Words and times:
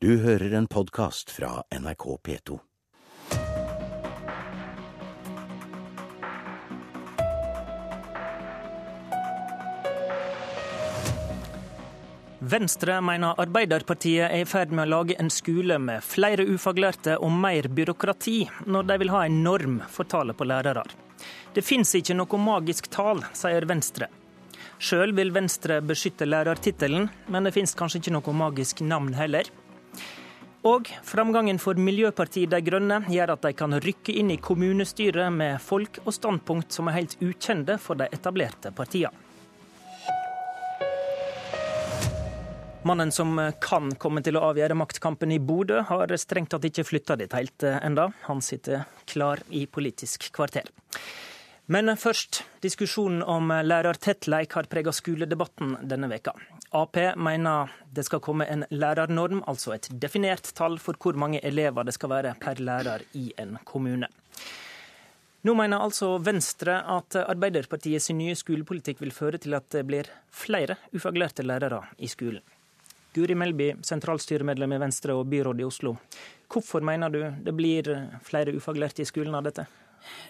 Du 0.00 0.12
hører 0.22 0.52
en 0.54 0.66
podkast 0.70 1.30
fra 1.34 1.64
NRK 1.74 2.04
P2. 2.22 2.58
Venstre 12.38 13.00
mener 13.02 13.34
Arbeiderpartiet 13.42 14.28
er 14.28 14.36
i 14.38 14.46
ferd 14.46 14.70
med 14.70 14.86
å 14.86 14.92
lage 14.92 15.18
en 15.18 15.32
skole 15.34 15.80
med 15.82 16.06
flere 16.06 16.46
ufaglærte 16.46 17.18
og 17.18 17.34
mer 17.34 17.66
byråkrati, 17.66 18.38
når 18.70 18.86
de 18.92 19.02
vil 19.02 19.14
ha 19.16 19.26
en 19.26 19.42
norm 19.42 19.80
for 19.90 20.06
tallet 20.06 20.38
på 20.38 20.46
lærere. 20.46 20.86
Det 21.58 21.66
fins 21.66 21.98
ikke 21.98 22.14
noe 22.14 22.44
magisk 22.46 22.86
tall, 22.94 23.26
sier 23.34 23.66
Venstre. 23.66 24.06
Sjøl 24.78 25.10
vil 25.18 25.34
Venstre 25.34 25.82
beskytte 25.82 26.30
lærertittelen, 26.30 27.10
men 27.26 27.50
det 27.50 27.58
fins 27.58 27.74
kanskje 27.74 28.04
ikke 28.04 28.20
noe 28.20 28.42
magisk 28.46 28.86
navn 28.86 29.16
heller. 29.18 29.50
Og 30.66 30.88
framgangen 31.06 31.60
for 31.62 31.78
Miljøpartiet 31.78 32.50
De 32.50 32.58
Grønne 32.66 33.04
gjør 33.06 33.36
at 33.36 33.44
de 33.46 33.52
kan 33.54 33.78
rykke 33.78 34.16
inn 34.18 34.32
i 34.34 34.40
kommunestyret 34.42 35.30
med 35.30 35.60
folk 35.62 36.00
og 36.04 36.10
standpunkt 36.16 36.74
som 36.74 36.90
er 36.90 36.98
helt 36.98 37.14
ukjente 37.22 37.78
for 37.78 38.00
de 38.00 38.08
etablerte 38.10 38.72
partiene. 38.74 39.14
Mannen 42.88 43.10
som 43.12 43.34
kan 43.60 43.90
komme 44.00 44.22
til 44.24 44.38
å 44.38 44.44
avgjøre 44.48 44.76
maktkampen 44.78 45.32
i 45.34 45.40
Bodø, 45.42 45.82
har 45.84 46.12
strengt 46.16 46.54
tatt 46.54 46.64
ikke 46.64 46.86
flytta 46.86 47.16
dit 47.20 47.34
helt 47.36 47.66
enda. 47.68 48.06
Han 48.30 48.40
sitter 48.40 48.86
klar 49.04 49.42
i 49.50 49.66
Politisk 49.66 50.30
kvarter. 50.32 50.70
Men 51.66 51.92
først, 52.00 52.44
diskusjonen 52.64 53.20
om 53.22 53.50
lærertettleik 53.50 54.56
har 54.56 54.70
prega 54.72 54.94
skoledebatten 54.94 55.76
denne 55.90 56.08
veka. 56.08 56.32
Ap 56.76 56.96
mener 57.16 57.70
det 57.94 58.04
skal 58.04 58.20
komme 58.20 58.44
en 58.44 58.64
lærernorm, 58.70 59.40
altså 59.48 59.72
et 59.72 59.88
definert 59.90 60.50
tall 60.54 60.76
for 60.78 60.98
hvor 61.00 61.16
mange 61.16 61.40
elever 61.40 61.86
det 61.88 61.94
skal 61.96 62.12
være 62.12 62.34
per 62.40 62.60
lærer 62.60 63.06
i 63.16 63.30
en 63.40 63.56
kommune. 63.64 64.08
Nå 65.46 65.54
mener 65.54 65.80
altså 65.80 66.16
Venstre 66.20 66.80
at 66.96 67.16
Arbeiderpartiets 67.22 68.10
nye 68.12 68.36
skolepolitikk 68.36 69.00
vil 69.00 69.14
føre 69.14 69.40
til 69.40 69.56
at 69.56 69.68
det 69.72 69.86
blir 69.88 70.10
flere 70.34 70.76
ufaglærte 70.92 71.46
lærere 71.46 71.84
i 71.98 72.10
skolen. 72.10 72.42
Guri 73.14 73.34
Melby, 73.34 73.72
sentralstyremedlem 73.82 74.76
i 74.76 74.80
Venstre 74.82 75.14
og 75.16 75.28
byråd 75.30 75.62
i 75.62 75.66
Oslo. 75.66 75.96
Hvorfor 76.52 76.84
mener 76.84 77.08
du 77.08 77.22
det 77.44 77.54
blir 77.56 77.88
flere 78.22 78.52
ufaglærte 78.52 79.02
i 79.02 79.08
skolen 79.08 79.34
av 79.38 79.46
dette? 79.48 79.64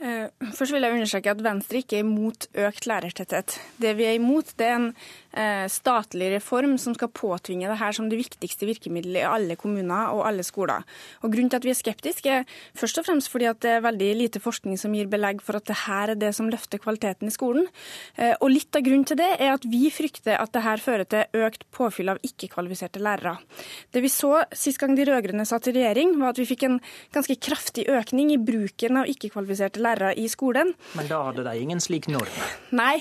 Eh, 0.00 0.28
først 0.54 0.72
vil 0.72 0.84
jeg 0.84 0.94
understreke 0.94 1.32
at 1.32 1.42
Venstre 1.44 1.82
ikke 1.82 1.98
er 1.98 2.06
imot 2.06 2.46
økt 2.66 2.86
lærertetthet. 2.88 3.58
Det 3.80 3.94
vi 3.98 4.06
er 4.06 4.16
imot, 4.18 4.54
det 4.58 4.66
er 4.66 4.76
en 4.78 4.88
statlig 5.68 6.30
reform 6.32 6.76
som 6.80 6.94
skal 6.96 7.10
påtvinge 7.12 7.68
det 7.68 7.78
her 7.78 7.92
som 7.94 8.08
det 8.08 8.18
viktigste 8.18 8.66
virkemidlet 8.66 9.20
i 9.20 9.26
alle 9.28 9.56
kommuner 9.60 10.14
og 10.14 10.24
alle 10.26 10.44
skoler. 10.46 10.86
Og 11.22 11.32
Grunnen 11.32 11.50
til 11.52 11.60
at 11.60 11.66
vi 11.66 11.72
er 11.72 11.78
skeptiske, 11.78 12.38
er 12.40 12.78
først 12.78 13.00
og 13.00 13.06
fremst 13.06 13.30
fordi 13.32 13.48
at 13.50 13.60
det 13.64 13.74
er 13.76 13.84
veldig 13.84 14.08
lite 14.18 14.42
forskning 14.42 14.78
som 14.80 14.94
gir 14.96 15.08
belegg 15.10 15.42
for 15.44 15.58
at 15.58 15.66
det 15.68 15.76
her 15.84 16.14
er 16.14 16.18
det 16.18 16.32
som 16.36 16.48
løfter 16.50 16.80
kvaliteten 16.82 17.30
i 17.30 17.34
skolen. 17.34 17.68
Eh, 18.16 18.34
og 18.40 18.50
Litt 18.58 18.74
av 18.74 18.82
grunnen 18.82 19.06
til 19.06 19.20
det 19.20 19.28
er 19.36 19.52
at 19.54 19.66
vi 19.68 19.86
frykter 19.94 20.38
at 20.40 20.52
det 20.54 20.64
her 20.64 20.82
fører 20.82 21.08
til 21.08 21.44
økt 21.44 21.66
påfyll 21.74 22.10
av 22.14 22.22
ikke-kvalifiserte 22.26 23.02
lærere. 23.04 23.36
Det 23.94 24.02
vi 24.02 24.10
så 24.12 24.42
sist 24.56 24.80
gang 24.80 24.96
de 24.98 25.06
rød-grønne 25.06 25.46
satt 25.48 25.68
i 25.70 25.76
regjering, 25.76 26.16
var 26.18 26.32
at 26.32 26.40
vi 26.40 26.48
fikk 26.48 26.64
en 26.66 26.78
ganske 27.14 27.36
kraftig 27.44 27.86
økning 27.92 28.32
i 28.34 28.40
bruken 28.40 29.02
av 29.02 29.10
ikke-kvalifiserte 29.12 29.82
lærere 29.84 30.14
i 30.18 30.26
skolen. 30.32 30.72
Men 30.98 31.10
da 31.10 31.20
hadde 31.28 31.46
de 31.46 31.54
ingen 31.60 31.82
slik 31.82 32.08
norm? 32.10 32.42
Nei, 32.74 32.96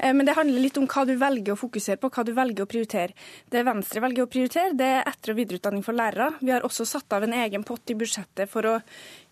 eh, 0.00 0.12
men 0.16 0.26
det 0.26 0.36
handler 0.38 0.64
litt 0.64 0.80
om 0.80 0.88
hva 0.90 1.06
du 1.06 1.14
velger 1.20 1.54
å 1.54 1.60
fokusere 1.60 1.75
på, 2.00 2.10
hva 2.10 2.24
du 2.24 2.32
velger 2.36 2.64
å 2.64 2.70
prioritere. 2.70 3.14
Det 3.50 3.64
Venstre 3.66 4.02
velger 4.04 4.26
å 4.26 4.30
prioritere, 4.30 4.76
det 4.76 4.90
er 4.98 5.08
etter- 5.10 5.34
og 5.34 5.40
videreutdanning 5.40 5.84
for 5.84 5.92
lærere. 5.96 6.32
Vi 6.40 6.50
har 6.50 6.66
også 6.66 6.86
satt 6.86 7.12
av 7.12 7.22
en 7.22 7.32
egen 7.32 7.64
pott 7.64 7.90
i 7.90 7.94
budsjettet 7.94 8.48
for 8.48 8.66
å 8.66 8.80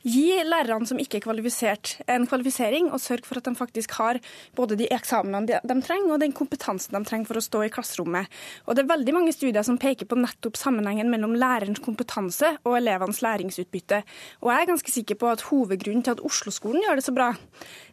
Gi 0.05 0.35
lærerne 0.45 0.85
som 0.85 0.99
ikke 1.01 1.17
er 1.17 1.23
kvalifisert, 1.25 1.95
en 2.13 2.27
kvalifisering, 2.29 2.91
og 2.93 3.01
sørg 3.01 3.25
for 3.25 3.41
at 3.41 3.47
de 3.49 3.55
faktisk 3.57 3.95
har 3.97 4.19
både 4.53 4.77
de 4.77 4.89
eksamenene 4.93 5.49
de, 5.49 5.61
de 5.65 5.77
trenger, 5.81 6.13
og 6.13 6.21
den 6.21 6.35
kompetansen 6.37 6.93
de 6.93 7.01
trenger 7.09 7.31
for 7.31 7.41
å 7.41 7.45
stå 7.47 7.63
i 7.65 7.71
klasserommet. 7.73 8.29
Og 8.69 8.77
Det 8.77 8.85
er 8.85 8.91
veldig 8.91 9.15
mange 9.17 9.33
studier 9.33 9.65
som 9.65 9.81
peker 9.81 10.05
på 10.11 10.19
nettopp 10.21 10.61
sammenhengen 10.61 11.09
mellom 11.09 11.33
lærerens 11.41 11.81
kompetanse 11.81 12.53
og 12.67 12.77
elevenes 12.83 13.23
læringsutbytte. 13.25 14.03
Og 14.45 14.53
jeg 14.53 14.61
er 14.67 14.71
ganske 14.75 14.93
sikker 14.93 15.21
på 15.23 15.33
at 15.33 15.47
hovedgrunnen 15.49 16.05
til 16.05 16.19
at 16.19 16.25
Oslo-skolen 16.29 16.85
gjør 16.85 17.01
det 17.01 17.09
så 17.09 17.17
bra, 17.17 17.33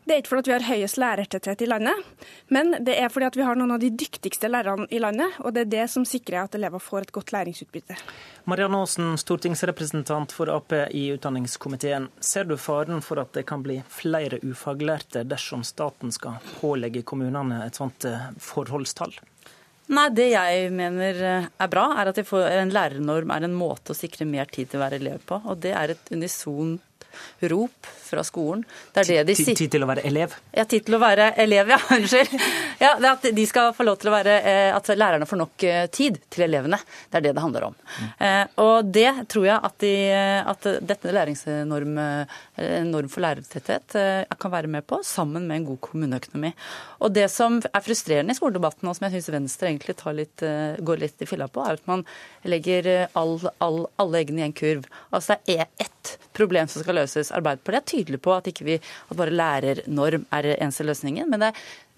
det 0.01 0.15
er 0.15 0.21
ikke 0.23 0.31
fordi 0.31 0.49
vi 0.49 0.55
har 0.55 0.65
høyest 0.65 0.97
lærertetthet 0.97 1.61
i 1.61 1.67
landet, 1.69 2.05
men 2.49 2.73
det 2.81 2.95
er 2.97 3.11
fordi 3.13 3.37
vi 3.37 3.45
har 3.45 3.57
noen 3.57 3.75
av 3.75 3.81
de 3.83 3.91
dyktigste 3.93 4.49
lærerne 4.49 4.87
i 4.89 4.99
landet, 5.01 5.35
og 5.45 5.53
det 5.53 5.67
er 5.67 5.69
det 5.75 5.83
som 5.93 6.05
sikrer 6.09 6.41
at 6.41 6.57
elever 6.57 6.81
får 6.81 7.05
et 7.05 7.11
godt 7.13 7.33
læringsutbytte. 7.35 7.97
Marianne 8.49 8.79
Aasen, 8.81 9.13
stortingsrepresentant 9.21 10.33
for 10.33 10.49
Ap 10.49 10.73
i 10.89 11.05
utdanningskomiteen. 11.13 12.00
Ser 12.19 12.47
du 12.49 12.55
faren 12.57 13.01
for 13.05 13.21
at 13.21 13.33
det 13.37 13.45
kan 13.49 13.63
bli 13.65 13.79
flere 13.91 14.39
ufaglærte 14.43 15.25
dersom 15.27 15.65
staten 15.67 16.13
skal 16.15 16.39
pålegge 16.59 17.03
kommunene 17.07 17.63
et 17.65 17.79
sånt 17.79 18.07
eh, 18.09 18.29
forholdstall? 18.41 19.13
Nei, 19.91 20.07
Det 20.15 20.29
jeg 20.31 20.69
mener 20.75 21.23
eh, 21.27 21.49
er 21.51 21.71
bra, 21.71 21.89
er 21.99 22.11
at 22.11 22.21
en 22.21 22.71
lærernorm 22.71 23.33
er 23.35 23.47
en 23.47 23.57
måte 23.57 23.91
å 23.91 23.97
sikre 23.97 24.27
mer 24.29 24.47
tid 24.51 24.71
til 24.71 24.79
å 24.79 24.85
være 24.85 25.01
elev 25.01 25.25
på. 25.27 25.41
Og 25.45 25.59
det 25.63 25.73
er 25.75 25.95
et 25.95 26.13
unison 26.13 26.77
rop 27.51 27.89
fra 28.11 28.23
skolen. 28.27 28.63
Det 28.93 29.03
er 29.03 29.09
det 29.11 29.31
de 29.31 29.35
sier. 29.39 29.55
Tid 29.57 29.71
til 29.75 29.85
å 29.85 29.89
være 29.89 30.03
elev? 30.07 30.33
Ja, 30.55 30.65
tid 30.69 30.85
til 30.87 30.97
å 30.97 31.01
være 31.01 31.31
elev, 31.41 31.71
ja. 31.71 31.79
Unnskyld. 31.95 32.35
Ja, 32.81 32.93
det 32.99 33.11
at 33.11 33.27
de 33.37 33.45
skal 33.47 33.71
få 33.77 33.85
lov 33.87 33.99
til 34.01 34.11
å 34.11 34.15
være 34.15 34.37
eh, 34.47 34.69
At 34.75 34.89
lærerne 34.97 35.27
får 35.29 35.39
nok 35.39 35.65
eh, 35.67 35.85
tid 35.93 36.19
til 36.31 36.45
elevene. 36.47 36.79
Det 37.09 37.19
er 37.19 37.27
det 37.27 37.33
det 37.37 37.43
handler 37.43 37.69
om. 37.69 37.77
Mm. 37.77 38.51
Og 38.63 38.89
det 38.93 39.09
tror 39.31 39.45
jeg 39.47 39.57
at, 39.69 39.75
de, 39.83 39.93
at 40.53 40.67
dette 40.87 41.13
læringsnorm 41.13 41.97
norm 42.87 43.09
for 43.11 43.23
lærertetthet 43.23 43.95
kan 44.41 44.53
være 44.53 44.69
med 44.71 44.85
på, 44.87 44.99
sammen 45.05 45.47
med 45.47 45.59
en 45.59 45.67
god 45.71 45.79
kommuneøkonomi. 45.87 46.51
Og 47.01 47.13
det 47.15 47.27
som 47.33 47.59
er 47.61 47.85
frustrerende 47.85 48.35
i 48.35 48.37
skoledebatten, 48.37 48.89
og 48.89 48.97
som 48.97 49.07
jeg 49.07 49.17
syns 49.17 49.31
Venstre 49.35 49.71
egentlig 49.71 49.97
litt, 50.17 50.45
går 50.81 51.01
litt 51.01 51.23
i 51.23 51.29
filla 51.29 51.47
på, 51.51 51.63
er 51.65 51.79
at 51.79 51.89
man 51.89 52.05
legger 52.47 52.89
all, 53.17 53.37
all, 53.63 53.83
alle 54.01 54.21
eggene 54.21 54.43
i 54.43 54.47
en 54.49 54.57
kurv. 54.57 54.87
Altså 55.11 55.37
det 55.47 55.59
er 55.61 55.69
ett 55.81 56.00
problem 56.37 56.69
som 56.71 56.83
skal 56.83 56.97
løses. 57.01 57.31
Arbeiderpartiet 57.35 57.81
er 57.81 57.89
tydelig 57.91 58.21
på 58.23 58.35
at, 58.35 58.49
ikke 58.51 58.67
vi, 58.67 58.77
at 58.79 59.17
bare 59.17 59.35
lærernorm 59.35 60.25
er 60.31 60.51
eneste 60.57 60.87
løsningen. 60.87 61.29
men 61.29 61.39
det 61.41 61.53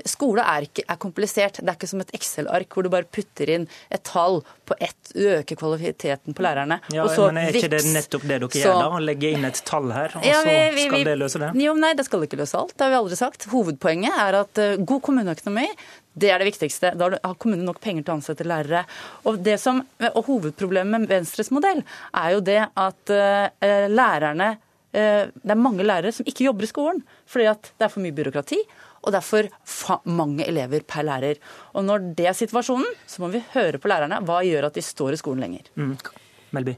Skole 0.09 0.43
er, 0.43 0.67
ikke, 0.67 0.83
er 0.89 0.99
komplisert. 0.99 1.59
Det 1.61 1.69
er 1.69 1.77
ikke 1.77 1.89
som 1.89 2.03
et 2.03 2.11
Excel-ark 2.17 2.75
hvor 2.75 2.85
du 2.85 2.91
bare 2.93 3.07
putter 3.07 3.49
inn 3.55 3.65
et 3.93 4.03
tall 4.07 4.41
på 4.67 4.75
ett, 4.83 5.13
øker 5.15 5.59
kvaliteten 5.59 6.35
på 6.35 6.43
lærerne. 6.43 6.79
Ja, 6.93 7.05
og 7.05 7.13
så, 7.15 7.29
men 7.31 7.47
Er 7.47 7.57
ikke 7.59 7.71
det 7.71 7.83
nettopp 7.87 8.27
det 8.27 8.39
dere 8.43 8.51
så, 8.51 8.61
gjør, 8.61 8.81
da? 8.81 9.01
Legge 9.07 9.33
inn 9.35 9.47
et 9.47 9.61
tall 9.67 9.91
her, 9.95 10.15
og 10.19 10.27
ja, 10.27 10.41
vi, 10.45 10.55
vi, 10.75 10.85
så 10.85 10.91
skal 10.91 11.09
det 11.09 11.17
løse 11.21 11.43
det? 11.43 11.51
Jo, 11.63 11.75
nei, 11.79 11.93
det 11.99 12.07
skal 12.07 12.27
ikke 12.27 12.39
løse 12.39 12.59
alt. 12.59 12.75
Det 12.77 12.87
har 12.87 12.93
vi 12.93 12.99
aldri 12.99 13.19
sagt. 13.19 13.47
Hovedpoenget 13.53 14.21
er 14.25 14.39
at 14.43 14.63
uh, 14.63 14.75
god 14.83 15.03
kommuneøkonomi 15.09 15.67
det 16.13 16.29
er 16.29 16.43
det 16.43 16.51
viktigste. 16.51 16.91
Da 16.99 17.07
har 17.15 17.39
kommunen 17.41 17.65
nok 17.65 17.79
penger 17.81 18.03
til 18.05 18.13
å 18.13 18.17
ansette 18.19 18.45
lærere. 18.45 18.83
Og, 19.25 19.39
som, 19.57 19.79
og 20.11 20.19
Hovedproblemet 20.27 21.01
med 21.01 21.09
Venstres 21.09 21.49
modell 21.53 21.81
er 22.11 22.35
jo 22.35 22.43
det 22.45 22.59
at 22.61 23.15
uh, 23.15 23.87
lærerne 23.89 24.53
Det 24.93 25.49
er 25.49 25.57
mange 25.57 25.81
lærere 25.81 26.11
som 26.13 26.27
ikke 26.29 26.43
jobber 26.45 26.67
i 26.67 26.69
skolen 26.69 26.99
fordi 27.25 27.47
at 27.49 27.71
det 27.79 27.87
er 27.87 27.89
for 27.89 28.03
mye 28.03 28.13
byråkrati. 28.13 28.59
Og 29.03 29.11
det 29.11 29.19
er 29.19 29.49
for 29.67 30.01
mange 30.07 30.47
elever 30.47 30.85
per 30.87 31.03
lærer. 31.07 31.41
Og 31.75 31.83
når 31.85 32.13
det 32.17 32.29
er 32.29 32.37
situasjonen, 32.37 32.87
så 33.07 33.23
må 33.23 33.31
vi 33.33 33.43
høre 33.53 33.81
på 33.81 33.91
lærerne. 33.91 34.21
Hva 34.23 34.39
gjør 34.47 34.69
at 34.69 34.79
de 34.79 34.85
står 34.85 35.17
i 35.17 35.19
skolen 35.19 35.43
lenger? 35.43 35.67
Mm. 35.75 35.97
Melby. 36.55 36.77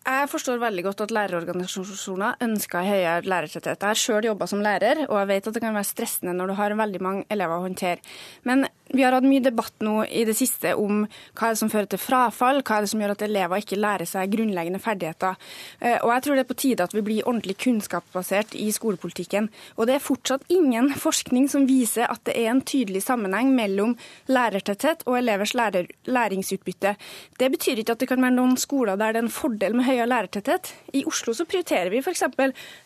Jeg 0.00 0.28
forstår 0.32 0.58
veldig 0.58 0.82
godt 0.84 1.02
at 1.04 1.12
lærerorganisasjoner 1.14 2.40
ønsker 2.42 2.86
høyere 2.88 3.28
lærertetthet. 3.28 3.78
Jeg 3.78 3.92
har 3.92 3.98
sjøl 4.00 4.26
jobba 4.30 4.48
som 4.48 4.62
lærer, 4.64 5.04
og 5.06 5.18
jeg 5.20 5.28
vet 5.30 5.48
at 5.48 5.56
det 5.56 5.62
kan 5.62 5.76
være 5.76 5.86
stressende 5.86 6.34
når 6.36 6.50
du 6.50 6.54
har 6.58 6.74
veldig 6.80 7.00
mange 7.04 7.26
elever 7.30 7.60
å 7.60 7.66
håndtere. 7.66 8.00
Men 8.48 8.64
vi 8.92 9.02
har 9.02 9.14
hatt 9.14 9.26
mye 9.26 9.42
debatt 9.42 9.84
nå 9.84 10.04
i 10.04 10.24
det 10.26 10.34
siste 10.38 10.72
om 10.78 11.04
hva 11.06 11.48
er 11.48 11.54
det 11.54 11.60
som 11.60 11.70
fører 11.70 11.88
til 11.92 12.00
frafall, 12.02 12.60
hva 12.66 12.78
er 12.78 12.84
det 12.84 12.90
som 12.92 13.02
gjør 13.02 13.14
at 13.14 13.24
elever 13.26 13.62
ikke 13.62 13.78
lærer 13.78 14.08
seg 14.08 14.32
grunnleggende 14.32 14.80
ferdigheter. 14.82 15.38
Eh, 15.78 15.98
og 16.00 16.10
jeg 16.14 16.24
tror 16.24 16.38
det 16.38 16.44
er 16.44 16.48
på 16.50 16.58
tide 16.64 16.86
at 16.86 16.96
vi 16.96 17.04
blir 17.06 17.26
ordentlig 17.26 17.56
kunnskapsbasert 17.62 18.56
i 18.58 18.66
skolepolitikken. 18.74 19.46
Og 19.76 19.86
det 19.88 19.96
er 19.96 20.04
fortsatt 20.04 20.46
ingen 20.50 20.90
forskning 20.98 21.46
som 21.52 21.68
viser 21.70 22.10
at 22.10 22.22
det 22.26 22.34
er 22.40 22.50
en 22.50 22.62
tydelig 22.66 23.04
sammenheng 23.06 23.52
mellom 23.54 23.94
lærertetthet 24.30 25.06
og 25.06 25.20
elevers 25.20 25.54
lærer, 25.58 25.90
læringsutbytte. 26.10 26.96
Det 27.38 27.50
betyr 27.54 27.84
ikke 27.84 27.96
at 27.96 28.02
det 28.02 28.10
kan 28.10 28.22
være 28.22 28.36
noen 28.36 28.58
skoler 28.60 28.98
der 28.98 29.14
det 29.14 29.22
er 29.22 29.28
en 29.28 29.32
fordel 29.32 29.78
med 29.78 29.86
høyere 29.86 30.08
lærertetthet. 30.10 30.72
I 30.98 31.04
Oslo 31.08 31.34
så 31.36 31.46
prioriterer 31.48 31.92
vi 31.92 32.02
f.eks. 32.02 32.26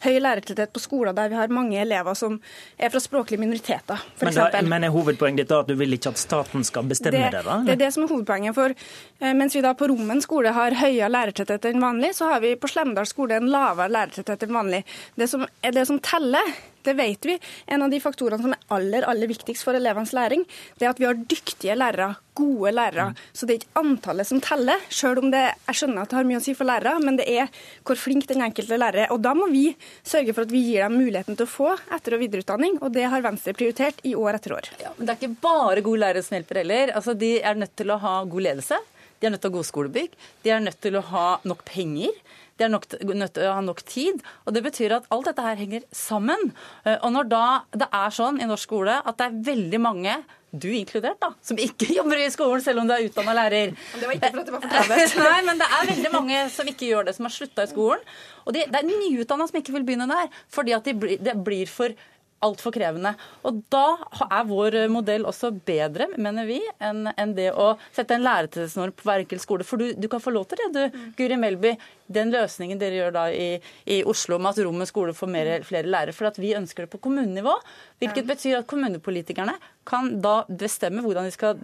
høy 0.05 0.15
lærertetthet 0.21 0.75
på 0.75 0.85
skoler 0.85 1.17
der 1.17 1.33
vi 1.33 1.41
har 1.41 1.53
mange 1.53 1.81
elever 1.81 2.17
som 2.19 2.39
er 2.79 2.93
fra 2.93 3.01
språklige 3.01 3.41
minoriteter. 3.41 4.05
Men, 4.21 4.37
da, 4.37 4.63
men 4.69 4.85
er 4.85 4.93
hovedpoenget 4.95 5.45
ditt 5.45 5.53
da 5.53 5.63
at 5.65 5.71
du 5.71 5.77
vil 5.79 5.94
ikke 5.97 6.13
at 6.15 6.21
staten 6.21 6.67
skal 6.67 6.87
bestemme 6.91 7.31
det? 7.33 7.43
Det, 7.47 7.57
det 7.69 7.77
er 7.77 7.83
det 7.87 7.91
som 7.95 8.05
er 8.05 8.13
hovedpoenget. 8.13 8.55
for 8.57 8.75
eh, 8.75 9.35
Mens 9.35 9.57
vi 9.57 9.65
da 9.65 9.75
på 9.79 9.89
Rommen 9.91 10.23
skole 10.25 10.53
har 10.55 10.77
høyere 10.79 11.11
lærertetthet 11.13 11.71
enn 11.71 11.83
vanlig, 11.83 12.15
så 12.19 12.35
har 12.35 12.45
vi 12.45 12.55
på 12.61 12.71
Slemdal 12.71 13.09
skole 13.11 13.39
en 13.39 13.51
lavere 13.53 13.93
lærertetthet 13.93 14.47
enn 14.47 14.57
vanlig. 14.59 14.85
Det 15.19 15.31
som 15.31 15.47
er 15.63 15.77
det 15.77 15.87
som 15.91 16.01
teller, 16.05 16.55
Det 16.85 16.97
vet 16.99 17.29
vi. 17.29 17.39
En 17.67 17.83
av 17.83 17.93
de 17.93 18.01
faktorene 18.03 18.43
som 18.43 18.53
er 18.55 18.69
aller, 18.77 19.07
aller 19.09 19.31
viktigst 19.31 19.65
for 19.65 19.77
elevenes 19.77 20.13
læring, 20.17 20.45
det 20.79 20.87
er 20.87 20.93
at 20.93 21.01
vi 21.01 21.09
har 21.09 21.19
dyktige 21.19 21.77
lærere 21.79 22.15
gode 22.35 22.73
lærere. 22.75 23.11
Mm. 23.13 23.19
Så 23.33 23.47
det 23.47 23.55
er 23.55 23.61
ikke 23.63 23.81
antallet 23.81 24.29
som 24.29 24.41
teller, 24.43 24.87
selv 24.93 25.23
om 25.23 25.31
det, 25.33 25.43
jeg 25.69 25.79
skjønner 25.79 26.03
at 26.03 26.11
det 26.11 26.19
har 26.19 26.29
mye 26.29 26.41
å 26.41 26.45
si 26.45 26.55
for 26.59 26.69
lærere, 26.69 26.95
men 27.05 27.19
det 27.21 27.27
er 27.31 27.51
hvor 27.87 27.99
flink 27.99 28.27
den 28.31 28.43
enkelte 28.45 28.79
lærer 28.81 29.05
er. 29.05 29.13
Og 29.15 29.23
da 29.25 29.35
må 29.39 29.49
vi 29.53 29.69
sørge 30.03 30.35
for 30.35 30.47
at 30.47 30.55
vi 30.55 30.65
gir 30.67 30.85
dem 30.85 30.99
muligheten 30.99 31.39
til 31.39 31.47
å 31.47 31.53
få 31.53 31.71
etter- 31.95 32.19
og 32.19 32.25
videreutdanning, 32.25 32.81
og 32.83 32.95
det 32.97 33.07
har 33.13 33.25
Venstre 33.25 33.55
prioritert 33.57 34.03
i 34.07 34.17
år 34.19 34.41
etter 34.41 34.57
år. 34.59 34.73
Ja, 34.83 34.93
men 34.99 35.07
det 35.07 35.15
er 35.15 35.23
ikke 35.23 35.45
bare 35.47 35.85
gode 35.87 36.03
lærere 36.03 36.25
som 36.27 36.37
hjelper 36.39 36.63
heller. 36.65 36.95
Altså, 36.99 37.15
de 37.19 37.37
er 37.41 37.61
nødt 37.61 37.77
til 37.79 37.95
å 37.95 38.01
ha 38.03 38.17
god 38.27 38.49
ledelse. 38.49 38.81
De 39.21 39.29
er 39.29 39.35
nødt 39.35 39.43
til 39.45 39.51
å 39.51 39.55
ha 39.55 39.59
gode 39.59 39.71
skolebygg. 39.71 40.17
De 40.45 40.53
er 40.55 40.63
nødt 40.65 40.81
til 40.85 40.99
å 40.99 41.05
ha 41.13 41.27
nok 41.49 41.65
penger. 41.69 42.15
De 42.59 42.67
er 42.67 42.71
nok, 42.71 42.87
nødt 43.03 43.35
til 43.35 43.49
å 43.49 43.57
ha 43.57 43.65
nok 43.65 43.83
tid. 43.89 44.23
og 44.45 44.55
Det 44.55 44.63
betyr 44.63 44.95
at 44.99 45.11
alt 45.15 45.31
dette 45.31 45.43
her 45.43 45.59
henger 45.59 45.87
sammen. 45.95 46.53
Eh, 46.85 46.97
og 47.01 47.11
når 47.17 47.29
da 47.33 47.45
det 47.75 47.91
er 47.91 48.15
sånn 48.15 48.41
i 48.41 48.49
norsk 48.49 48.69
skole 48.69 49.01
at 49.03 49.19
det 49.19 49.27
er 49.27 49.45
veldig 49.51 49.83
mange 49.83 50.17
du 50.55 50.69
inkludert, 50.71 51.19
da, 51.19 51.33
som 51.43 51.59
ikke 51.59 51.89
jobber 51.99 52.21
i 52.23 52.29
skolen 52.31 52.63
selv 52.63 52.85
om 52.85 52.87
du 52.87 52.95
er 52.95 53.09
utdanna 53.09 53.35
lærer. 53.41 53.75
Det 53.75 54.07
var 54.07 54.15
ikke 54.15 54.31
for 54.31 54.43
at 54.43 54.47
det 54.47 54.55
var 54.55 54.63
for 55.03 55.25
Nei, 55.27 55.41
men 55.49 55.59
det 55.59 55.67
er 55.67 55.91
veldig 55.91 56.13
mange 56.15 56.45
som 56.55 56.71
ikke 56.71 56.93
gjør 56.93 57.09
det, 57.09 57.17
som 57.17 57.27
har 57.27 57.35
slutta 57.35 57.67
i 57.67 57.73
skolen. 57.73 58.05
Og 58.45 58.55
det, 58.55 58.69
det 58.71 58.83
er 58.83 58.87
nyutdanna 58.87 59.49
som 59.51 59.59
ikke 59.59 59.75
vil 59.75 59.87
begynne 59.89 60.07
der, 60.11 60.31
fordi 60.53 60.77
at 60.77 60.87
de 60.87 60.95
blir, 61.01 61.19
det 61.19 61.35
blir 61.43 61.71
for 61.71 61.97
altfor 62.45 62.75
krevende. 62.75 63.15
Og 63.47 63.61
da 63.73 63.85
er 64.27 64.47
vår 64.49 64.77
modell 64.93 65.27
også 65.29 65.53
bedre, 65.67 66.09
mener 66.21 66.49
vi, 66.49 66.59
enn 66.83 67.09
en 67.13 67.35
det 67.37 67.51
å 67.53 67.75
sette 67.95 68.17
en 68.17 68.25
lærertetthetsnorm 68.25 68.95
på 68.97 69.09
hver 69.09 69.25
enkelt 69.25 69.45
skole. 69.45 69.67
For 69.67 69.81
du, 69.81 69.93
du, 69.97 70.09
kan 70.13 70.23
få 70.23 70.35
lov 70.35 70.49
til 70.51 70.61
det, 70.61 70.71
du, 70.75 70.83
mm. 70.93 71.07
Guri 71.19 71.39
Melby. 71.41 71.75
Den 72.15 72.33
løsningen 72.35 72.81
dere 72.81 72.99
gjør 72.99 73.15
da 73.17 73.25
i, 73.33 73.49
i 73.89 74.03
Oslo 74.09 74.37
med 74.39 74.53
at 74.53 74.65
Rommet 74.67 74.91
skole 74.91 75.15
får 75.17 75.31
mer, 75.33 75.53
flere 75.65 75.89
lærere. 75.89 76.17
For 76.17 76.29
at 76.29 76.41
vi 76.41 76.53
ønsker 76.59 76.85
det 76.85 76.93
på 76.93 77.01
kommunenivå. 77.07 77.55
Hvilket 78.03 78.29
betyr 78.29 78.61
at 78.61 78.69
kommunepolitikerne 78.69 79.57
kan 79.87 80.11
da 80.25 80.37
bestemme 80.49 81.03
de 81.05 81.31
skal, 81.35 81.59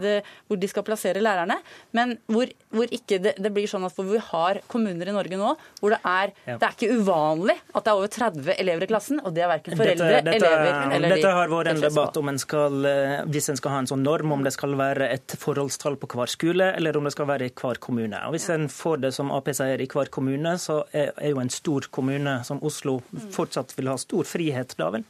hvor 0.47 0.61
de 0.61 0.69
skal 0.71 0.85
plassere 0.87 1.23
lærerne. 1.23 1.59
Men 1.97 2.17
hvor, 2.31 2.51
hvor 2.71 2.91
ikke 2.93 3.19
det, 3.23 3.35
det, 3.41 3.53
blir 3.55 3.69
sånn 3.71 3.85
at 3.87 3.97
vi 3.97 4.21
har 4.31 4.61
kommuner 4.71 5.11
i 5.11 5.15
Norge 5.15 5.39
nå 5.41 5.55
hvor 5.81 5.95
det 5.95 6.01
er, 6.07 6.33
ja. 6.47 6.57
det 6.61 6.69
er 6.69 6.77
ikke 6.77 6.99
uvanlig 7.01 7.57
at 7.73 7.85
det 7.85 7.93
er 7.93 7.99
over 7.99 8.13
30 8.15 8.53
elever 8.57 8.87
i 8.87 8.91
klassen, 8.91 9.21
og 9.25 9.35
det 9.37 9.45
er 9.45 9.51
verken 9.51 9.77
foreldre, 9.79 10.11
dette, 10.19 10.33
dette, 10.33 10.51
elever 10.51 10.97
eller 10.97 11.15
Dette 11.17 11.35
har 11.37 11.53
vært 11.53 11.73
en 11.73 11.83
debatt 11.85 12.19
om 12.21 12.33
en 12.33 12.41
skal, 12.41 12.79
eh, 12.89 13.15
hvis 13.31 13.51
en 13.53 13.61
skal 13.61 13.75
ha 13.75 13.83
en 13.85 13.91
sånn 13.91 14.05
norm, 14.07 14.35
om 14.37 14.45
det 14.47 14.55
skal 14.57 14.77
være 14.79 15.11
et 15.15 15.37
forholdstall 15.41 15.99
på 16.01 16.11
hver 16.15 16.33
skole, 16.33 16.71
eller 16.77 16.99
om 16.99 17.09
det 17.09 17.15
skal 17.15 17.29
være 17.31 17.51
i 17.51 17.55
hver 17.55 17.81
kommune. 17.83 18.21
Og 18.29 18.37
Hvis 18.37 18.51
en 18.55 18.69
får 18.73 19.05
det 19.07 19.15
som 19.17 19.33
Ap 19.35 19.49
sier 19.51 19.83
i 19.83 19.89
hver 19.91 20.11
kommune, 20.13 20.57
så 20.63 20.83
er, 20.93 21.15
er 21.17 21.35
jo 21.35 21.41
en 21.43 21.53
stor 21.53 21.89
kommune 21.91 22.41
som 22.47 22.61
Oslo 22.67 23.01
fortsatt 23.35 23.75
vil 23.79 23.91
ha 23.91 23.97
stor 24.01 24.29
frihet 24.29 24.77
da 24.79 24.91
vel? 24.95 25.07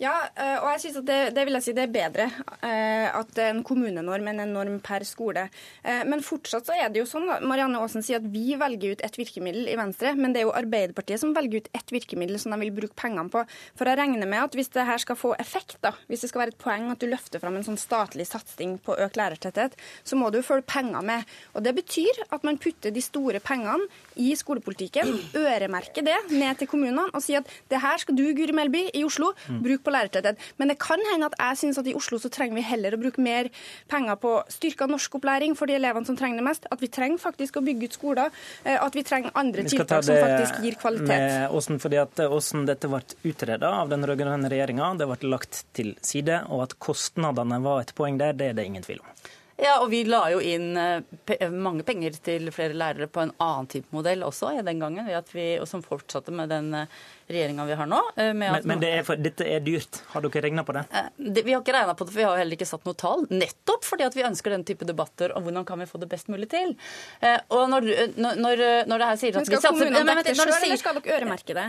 Ja, 0.00 0.14
eh, 0.32 0.56
og 0.62 0.70
jeg 0.72 0.80
synes 0.80 0.94
at 1.02 1.08
det, 1.10 1.16
det, 1.36 1.42
vil 1.44 1.56
jeg 1.58 1.64
si 1.66 1.72
det 1.76 1.82
er 1.84 1.90
bedre 1.92 2.26
eh, 2.64 3.08
at 3.12 3.32
det 3.36 3.42
er 3.44 3.50
en 3.52 3.64
kommunenorm 3.68 4.30
enn 4.30 4.38
en 4.46 4.54
norm 4.56 4.78
per 4.80 5.04
skole. 5.04 5.42
Eh, 5.84 6.00
men 6.08 6.22
fortsatt 6.24 6.70
så 6.70 6.72
er 6.72 6.88
det 6.88 7.02
jo 7.02 7.08
sånn, 7.08 7.28
Marianne 7.44 7.82
Aasen 7.82 8.04
sier 8.06 8.16
at 8.16 8.28
vi 8.32 8.56
velger 8.56 8.94
ut 8.94 9.04
ett 9.04 9.18
virkemiddel 9.20 9.68
i 9.68 9.76
Venstre, 9.76 10.14
men 10.16 10.32
det 10.32 10.40
er 10.40 10.46
jo 10.46 10.54
Arbeiderpartiet 10.56 11.20
som 11.20 11.34
velger 11.36 11.60
ut 11.60 11.68
ett 11.76 11.92
virkemiddel 11.92 12.40
som 12.40 12.54
de 12.54 12.60
vil 12.62 12.72
bruke 12.78 12.96
pengene 12.96 13.28
på. 13.28 13.42
For 13.76 13.92
jeg 13.92 14.00
regner 14.00 14.30
med 14.30 14.46
at 14.46 14.56
hvis 14.56 14.72
det 14.72 14.86
her 14.88 15.04
skal 15.04 15.20
få 15.20 15.34
effekt, 15.36 15.76
da, 15.84 15.92
hvis 16.08 16.24
det 16.24 16.32
skal 16.32 16.46
være 16.46 16.56
et 16.56 16.64
poeng 16.64 16.88
at 16.94 17.04
du 17.04 17.10
løfter 17.10 17.44
fram 17.44 17.60
en 17.60 17.68
sånn 17.68 17.80
statlig 17.80 18.24
satsing 18.30 18.78
på 18.86 18.96
økt 19.04 19.20
lærertetthet, 19.20 19.76
så 20.00 20.16
må 20.16 20.32
du 20.32 20.40
følge 20.40 20.64
penger 20.64 21.04
med. 21.04 21.28
Og 21.52 21.68
Det 21.68 21.76
betyr 21.76 22.24
at 22.30 22.48
man 22.48 22.56
putter 22.56 22.96
de 22.96 23.04
store 23.04 23.44
pengene 23.44 23.84
i 24.20 24.34
skolepolitikken, 24.38 25.12
øremerke 25.36 26.04
det 26.04 26.16
ned 26.30 26.60
til 26.60 26.68
kommunene 26.70 27.08
og 27.16 27.22
si 27.24 27.36
at 27.38 27.48
det 27.70 27.80
her 27.82 28.00
skal 28.02 28.16
du, 28.18 28.24
Guri 28.36 28.54
Melby, 28.56 28.82
i 28.94 29.04
Oslo, 29.06 29.32
bruke 29.48 29.82
på 29.86 29.94
lærertetthet. 29.94 30.40
Men 30.60 30.72
det 30.72 30.78
kan 30.82 31.00
hende 31.12 31.30
at 31.30 31.36
jeg 31.38 31.60
syns 31.62 31.80
at 31.80 31.88
i 31.90 31.94
Oslo 31.96 32.20
så 32.22 32.30
trenger 32.32 32.58
vi 32.58 32.64
heller 32.66 32.96
å 32.96 33.00
bruke 33.00 33.22
mer 33.24 33.50
penger 33.90 34.18
på 34.20 34.34
styrka 34.52 34.88
norskopplæring 34.90 35.56
for 35.58 35.70
de 35.70 35.78
elevene 35.78 36.08
som 36.08 36.18
trenger 36.18 36.40
det 36.40 36.46
mest. 36.46 36.68
At 36.70 36.82
vi 36.82 36.90
trenger 36.92 37.22
faktisk 37.22 37.60
å 37.60 37.64
bygge 37.64 37.90
ut 37.90 37.98
skoler. 37.98 38.36
Eh, 38.64 38.76
at 38.76 38.96
vi 38.96 39.04
trenger 39.06 39.34
andre 39.40 39.64
tiltak 39.68 40.04
som 40.06 40.20
faktisk 40.20 40.60
gir 40.64 40.78
kvalitet. 40.80 41.10
Med 41.10 41.56
Åsen, 41.56 41.80
fordi 41.82 42.00
at 42.02 42.24
Åsen 42.28 42.66
dette 42.68 42.90
ble 42.90 43.02
utreda 43.26 43.74
av 43.80 43.90
den 43.92 44.06
rød-grønne 44.06 44.50
regjeringa, 44.52 44.92
det 45.00 45.08
ble 45.10 45.32
lagt 45.32 45.64
til 45.76 45.94
side, 46.04 46.42
og 46.50 46.66
at 46.68 46.78
kostnadene 46.82 47.60
var 47.64 47.84
et 47.84 47.94
poeng 47.96 48.20
der, 48.20 48.36
det 48.36 48.52
er 48.52 48.58
det 48.58 48.68
ingen 48.70 48.86
tvil 48.86 49.02
om. 49.02 49.30
Ja, 49.60 49.76
og 49.82 49.90
vi 49.92 50.02
la 50.08 50.22
jo 50.32 50.40
inn 50.40 50.72
eh, 50.78 51.48
mange 51.52 51.84
penger 51.86 52.16
til 52.24 52.48
flere 52.54 52.76
lærere 52.76 53.08
på 53.12 53.22
en 53.24 53.32
annen 53.36 53.68
type 53.70 53.92
modell 53.94 54.24
også 54.24 54.54
ja, 54.56 54.64
den 54.66 54.80
gangen, 54.80 55.08
vi, 55.32 55.46
og 55.60 55.68
som 55.68 55.82
fortsatte 55.84 56.32
med 56.34 56.48
den 56.52 56.72
eh, 56.74 57.00
regjeringa 57.30 57.66
vi 57.68 57.76
har 57.78 57.88
nå. 57.90 58.00
Eh, 58.16 58.32
men, 58.34 58.56
men 58.64 58.80
det 58.82 58.92
er 58.98 59.04
for, 59.06 59.20
dette 59.20 59.46
er 59.46 59.62
dyrt. 59.64 60.00
Har 60.14 60.24
dere 60.24 60.44
regna 60.46 60.64
på 60.66 60.74
det? 60.76 60.84
Det? 61.16 61.44
Vi 61.46 61.54
har 61.54 61.62
ikke 61.62 61.74
regna 61.76 61.94
på 61.94 62.06
det, 62.06 62.14
for 62.14 62.22
vi 62.22 62.26
har 62.28 62.40
heller 62.40 62.58
ikke 62.58 62.68
satt 62.70 62.88
noe 62.88 62.98
tall. 62.98 63.26
Nettopp 63.30 63.86
fordi 63.86 64.06
at 64.08 64.16
vi 64.16 64.24
ønsker 64.26 64.56
den 64.56 64.64
type 64.68 64.88
debatter 64.88 65.34
om 65.36 65.44
hvordan 65.46 65.66
kan 65.68 65.82
vi 65.82 65.88
få 65.90 66.00
det 66.02 66.08
best 66.10 66.30
mulig 66.32 66.50
til. 66.52 66.74
Eh, 67.20 67.36
og 67.56 67.68
når, 67.72 67.88
når, 68.16 68.64
når 68.90 69.04
det 69.04 69.10
her 69.10 69.20
sier 69.20 69.40
at 69.40 69.44
vi 69.48 69.56
satser 69.56 69.68
Skal 69.68 69.76
kommunene 69.76 70.04
dekke 70.08 70.26
det 70.30 70.36
sjøl, 70.38 70.54
eller 70.56 70.82
skal 70.82 71.00
dere 71.00 71.18
øremerke 71.18 71.58
det? 71.60 71.66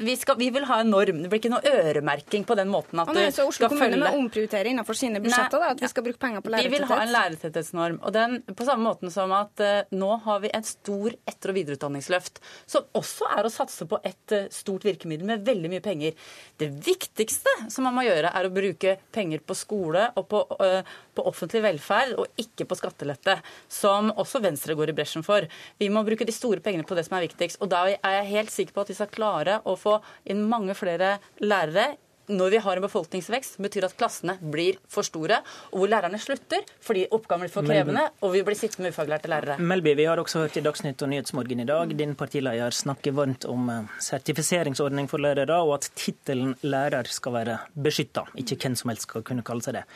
Vi, 0.00 0.16
skal, 0.20 0.38
vi, 0.40 0.50
vil 0.54 0.68
ha 0.68 0.80
en 0.84 0.92
norm. 0.92 1.24
Det 1.24 1.32
blir 1.32 1.42
ikke 1.42 1.54
noe 1.56 1.74
øremerking 1.80 2.46
på 2.48 2.58
den 2.60 2.70
måten 2.72 3.00
at 3.02 3.10
du 3.10 3.16
skal 3.16 3.24
følge 3.24 3.36
Så 3.40 3.48
Oslo 3.48 3.72
kommune 3.72 4.00
må 4.04 4.14
omprioritere 4.20 4.74
innenfor 4.74 4.98
sine 4.98 5.22
budsjetter, 5.22 5.62
da, 5.62 5.72
at 5.74 5.82
vi 5.82 5.90
skal 5.90 6.06
bruke 6.06 6.20
penger 6.20 6.44
på 6.44 6.52
lærertetthet? 6.52 7.29
Lærertetthetsnorm. 7.30 8.00
Og 8.04 8.14
den 8.14 8.40
på 8.46 8.66
samme 8.66 8.86
måten 8.88 9.12
som 9.12 9.32
at 9.36 9.62
nå 9.94 10.10
har 10.26 10.42
vi 10.44 10.52
en 10.54 10.66
stor 10.66 11.14
etter- 11.28 11.52
og 11.52 11.58
videreutdanningsløft, 11.58 12.40
som 12.68 12.86
også 12.96 13.28
er 13.38 13.46
å 13.46 13.52
satse 13.52 13.86
på 13.88 14.00
et 14.06 14.34
stort 14.54 14.84
virkemiddel 14.86 15.28
med 15.28 15.46
veldig 15.46 15.70
mye 15.72 15.84
penger. 15.84 16.16
Det 16.60 16.68
viktigste 16.84 17.52
som 17.72 17.86
man 17.86 17.96
må 17.96 18.04
gjøre, 18.06 18.32
er 18.34 18.46
å 18.46 18.52
bruke 18.54 18.96
penger 19.14 19.42
på 19.44 19.56
skole 19.58 20.06
og 20.18 20.28
på, 20.30 20.42
uh, 20.60 20.82
på 21.16 21.24
offentlig 21.30 21.62
velferd, 21.64 22.16
og 22.20 22.40
ikke 22.40 22.66
på 22.68 22.78
skattelette, 22.78 23.38
som 23.70 24.12
også 24.14 24.42
Venstre 24.44 24.76
går 24.78 24.92
i 24.92 24.96
bresjen 24.96 25.26
for. 25.26 25.46
Vi 25.80 25.90
må 25.92 26.04
bruke 26.06 26.26
de 26.26 26.34
store 26.34 26.62
pengene 26.64 26.86
på 26.88 26.98
det 26.98 27.06
som 27.08 27.18
er 27.18 27.26
viktigst. 27.28 27.60
Og 27.62 27.72
da 27.72 27.86
er 27.90 28.20
jeg 28.20 28.30
helt 28.34 28.54
sikker 28.54 28.76
på 28.76 28.84
at 28.84 28.92
vi 28.92 28.98
skal 28.98 29.12
klare 29.14 29.60
å 29.64 29.76
få 29.78 29.98
inn 30.30 30.46
mange 30.50 30.76
flere 30.78 31.18
lærere 31.42 31.92
når 32.30 32.54
vi 32.54 32.60
har 32.64 32.78
en 32.78 32.84
befolkningsvekst, 32.84 33.58
betyr 33.62 33.86
at 33.88 33.96
klassene 33.98 34.36
blir 34.40 34.78
for 34.90 35.06
store, 35.06 35.40
og 35.72 35.82
hvor 35.82 35.90
lærerne 35.90 36.20
slutter 36.22 36.64
fordi 36.84 37.06
oppgaven 37.10 37.44
blir 37.44 37.52
for 37.52 37.66
krevende, 37.66 38.06
og 38.22 38.34
vi 38.34 38.42
blir 38.46 38.58
sittende 38.58 38.88
med 38.88 38.96
ufaglærte 38.96 39.30
lærere. 39.30 39.58
Melby, 39.58 39.94
vi 39.98 40.06
har 40.08 40.20
også 40.22 40.44
hørt 40.44 40.58
i 40.60 40.64
Dagsnytt 40.64 41.02
og 41.04 41.12
Nyhetsmorgen 41.12 41.64
i 41.64 41.68
dag 41.68 41.94
din 41.98 42.16
partileder 42.18 42.74
snakke 42.74 43.14
varmt 43.16 43.46
om 43.50 43.68
eh, 43.72 43.92
sertifiseringsordning 44.02 45.10
for 45.10 45.22
lærere, 45.22 45.60
og 45.60 45.76
at 45.78 45.90
tittelen 45.98 46.56
lærer 46.62 47.10
skal 47.10 47.36
være 47.40 47.58
beskytta, 47.74 48.26
ikke 48.40 48.58
hvem 48.62 48.78
som 48.78 48.92
helst 48.92 49.08
skal 49.08 49.26
kunne 49.26 49.46
kalle 49.46 49.66
seg 49.66 49.80
det. 49.80 49.86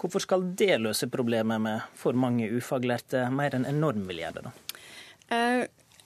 Hvorfor 0.00 0.22
skal 0.24 0.46
det 0.56 0.78
løse 0.80 1.10
problemet 1.12 1.60
med 1.60 1.84
for 1.98 2.16
mange 2.16 2.48
ufaglærte 2.56 3.26
mer 3.34 3.56
enn 3.56 3.68
enorm 3.68 4.06
vil 4.08 4.22
gjøre 4.22 4.40
det? 4.40 4.48
da? 4.48 4.54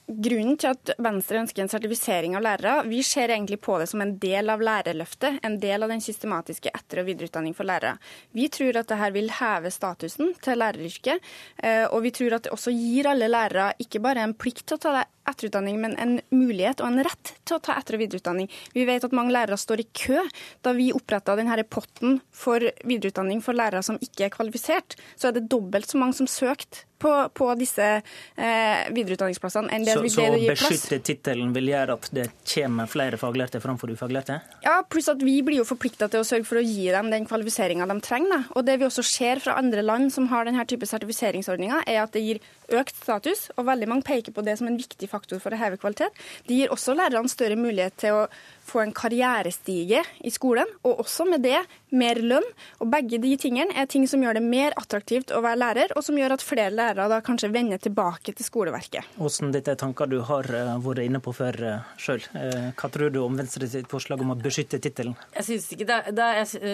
Grunnen 0.05 0.59
til 0.61 0.69
at 0.75 0.91
Venstre 1.01 1.39
ønsker 1.41 1.63
en 1.65 1.71
sertifisering 1.73 2.35
av 2.37 2.43
lærere, 2.45 2.83
vi 2.91 2.99
ser 3.07 3.33
egentlig 3.33 3.57
på 3.65 3.79
det 3.81 3.87
som 3.89 4.03
en 4.05 4.19
del 4.21 4.53
av 4.53 4.61
lærerløftet, 4.61 5.39
en 5.41 5.57
del 5.63 5.87
av 5.87 5.89
den 5.89 6.05
systematiske 6.05 6.69
etter- 6.77 7.01
og 7.01 7.09
videreutdanning 7.09 7.55
for 7.57 7.65
lærere. 7.65 7.97
Vi 8.37 8.51
tror 8.53 8.77
at 8.83 8.91
dette 8.93 9.09
vil 9.15 9.33
heve 9.39 9.73
statusen 9.73 10.35
til 10.45 10.61
læreryrket, 10.61 11.25
eh, 11.57 11.87
og 11.89 12.05
vi 12.05 12.13
tror 12.21 12.37
at 12.37 12.45
det 12.45 12.53
også 12.53 12.75
gir 12.77 13.09
alle 13.09 13.31
lærere 13.33 13.73
ikke 13.81 14.03
bare 14.05 14.29
en 14.29 14.37
plikt 14.37 14.67
til 14.69 14.77
å 14.77 14.85
ta 14.85 14.93
etterutdanning, 15.29 15.81
men 15.81 15.97
en 16.01 16.17
mulighet 16.35 16.83
og 16.83 16.91
en 16.91 17.05
rett 17.07 17.35
til 17.45 17.59
å 17.59 17.63
ta 17.65 17.77
etter- 17.79 17.99
og 17.99 18.05
videreutdanning. 18.05 18.51
Vi 18.75 18.87
vet 18.89 19.05
at 19.07 19.17
mange 19.17 19.35
lærere 19.35 19.59
står 19.61 19.85
i 19.85 19.89
kø. 19.97 20.23
Da 20.65 20.75
vi 20.77 20.93
oppretta 20.95 21.37
denne 21.39 21.57
potten 21.65 22.21
for 22.35 22.65
videreutdanning 22.85 23.43
for 23.45 23.57
lærere 23.57 23.85
som 23.87 24.01
ikke 24.03 24.29
er 24.29 24.35
kvalifisert, 24.35 24.99
så 25.17 25.29
er 25.29 25.39
det 25.39 25.49
dobbelt 25.53 25.89
så 25.91 26.01
mange 26.01 26.19
som 26.19 26.31
søkte 26.31 26.85
på, 27.05 27.29
på, 27.35 27.49
disse 27.61 27.85
eh, 27.85 28.85
videreutdanningsplassene 28.95 29.69
enn 29.75 29.85
det 29.85 29.97
så, 29.97 30.01
plass. 30.01 30.15
Så 30.17 30.25
å 30.25 30.39
beskytte 30.41 30.99
tittelen 31.05 31.53
vil 31.53 31.69
gjøre 31.69 31.99
at 31.99 32.09
det 32.17 32.27
kommer 32.49 32.89
flere 32.91 33.19
faglærte 33.21 33.61
framfor 33.61 33.93
ufaglærte? 33.93 34.39
Ja, 34.65 34.79
pluss 34.89 35.11
at 35.13 35.21
vi 35.25 35.37
blir 35.45 35.61
jo 35.61 35.69
forplikta 35.69 36.09
til 36.13 36.23
å 36.23 36.29
sørge 36.29 36.49
for 36.49 36.61
å 36.61 36.65
gi 36.65 36.89
dem 36.95 37.11
den 37.13 37.29
kvalifiseringa 37.29 37.89
de 37.91 37.99
trenger. 38.05 38.33
Da. 38.35 38.41
Og 38.57 38.65
det 38.65 38.79
vi 38.81 38.89
også 38.89 39.05
ser 39.05 39.43
fra 39.45 39.59
andre 39.61 39.85
land 39.85 40.15
som 40.15 40.31
har 40.33 40.49
denne 40.49 40.65
type 40.71 40.89
sertifiseringsordninger, 40.89 41.85
er 41.91 42.01
at 42.07 42.15
det 42.17 42.25
gir 42.25 42.41
økt 42.73 42.97
status, 42.97 43.51
og 43.59 43.69
veldig 43.69 43.91
mange 43.91 44.07
peker 44.09 44.33
på 44.33 44.45
det 44.47 44.57
som 44.61 44.71
en 44.71 44.81
viktig 44.81 45.11
faktor 45.15 45.43
for 45.43 45.55
å 45.55 45.61
heve 45.61 45.81
kvalitet. 45.81 46.13
Det 46.49 46.59
gir 46.59 46.75
også 46.75 46.97
lærerne 46.99 47.31
større 47.31 47.59
mulighet 47.59 47.97
til 48.05 48.25
å 48.25 48.27
få 48.65 48.81
en 48.81 48.93
karrierestige 48.97 50.03
i 50.25 50.33
skolen, 50.33 50.69
og 50.85 51.05
også 51.05 51.27
med 51.29 51.45
det 51.45 51.61
mer 51.95 52.19
lønn. 52.23 52.47
Og 52.83 52.89
begge 52.91 53.21
de 53.23 53.35
tingene 53.41 53.75
er 53.77 53.89
ting 53.91 54.07
som 54.11 54.23
gjør 54.25 54.39
det 54.39 54.45
mer 54.45 54.75
attraktivt 54.81 55.33
å 55.35 55.43
være 55.45 55.61
lærer, 55.61 55.95
og 55.95 56.05
som 56.07 56.19
gjør 56.19 56.37
at 56.37 56.45
flere 56.45 56.73
lærere 56.75 57.09
da 57.13 57.21
kanskje 57.25 57.53
vender 57.55 57.81
tilbake 57.83 58.35
til 58.35 58.47
skoleverket. 58.47 59.15
Hvordan 59.21 59.53
dette 59.55 59.75
er 59.75 59.81
tanker 59.81 60.11
du 60.11 60.19
har 60.27 60.49
eh, 60.49 60.73
vært 60.85 61.05
inne 61.05 61.21
på 61.25 61.35
før 61.37 61.61
eh, 61.69 61.93
sjøl. 62.01 62.25
Eh, 62.41 62.71
hva 62.73 62.91
tror 62.97 63.13
du 63.15 63.21
om 63.23 63.37
Venstre 63.39 63.69
sitt 63.71 63.91
forslag 63.91 64.25
om 64.25 64.33
å 64.35 64.39
beskytte 64.41 64.81
tittelen? 64.83 65.17
Jeg 65.37 65.49
synes 65.51 65.69
ikke 65.77 65.89
det, 65.91 66.01
det, 66.17 66.31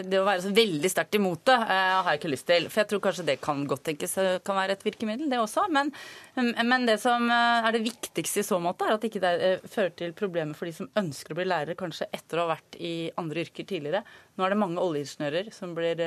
det, 0.06 0.20
å 0.20 0.28
være 0.28 0.46
så 0.46 0.54
veldig 0.54 0.92
sterkt 0.92 1.18
imot 1.18 1.44
det 1.50 1.56
har 1.56 2.06
jeg 2.12 2.20
ikke 2.20 2.32
lyst 2.32 2.48
til. 2.48 2.68
For 2.70 2.82
jeg 2.82 2.90
tror 2.92 3.04
kanskje 3.08 3.26
det 3.32 3.38
kan 3.42 3.64
godt 3.68 3.84
tenkes 3.88 4.16
kan 4.46 4.58
være 4.58 4.76
et 4.76 4.84
virkemiddel, 4.86 5.28
det 5.30 5.40
også. 5.40 5.66
Men, 5.72 5.90
men 6.36 6.86
det 6.88 6.98
som 7.02 7.26
er 7.32 7.70
det 7.74 7.82
viktigste 7.84 8.29
triks 8.30 8.36
i 8.36 8.46
så 8.46 8.58
måte 8.62 8.86
er 8.86 8.94
at 8.94 9.04
ikke 9.04 9.20
det 9.22 9.30
ikke 9.38 9.68
fører 9.68 9.94
til 9.98 10.12
problemer 10.14 10.54
for 10.54 10.68
de 10.68 10.74
som 10.74 10.90
ønsker 10.98 11.32
å 11.34 11.38
bli 11.38 11.46
lærere, 11.48 11.78
kanskje 11.78 12.08
etter 12.14 12.38
å 12.38 12.46
ha 12.46 12.54
vært 12.54 12.78
i 12.78 13.10
andre 13.18 13.42
yrker 13.44 13.66
tidligere. 13.66 14.04
Nå 14.40 14.46
er 14.46 14.54
det 14.54 14.60
mange 14.62 14.80
oljeingeniører 14.80 15.52
som 15.52 15.76
blir 15.76 16.00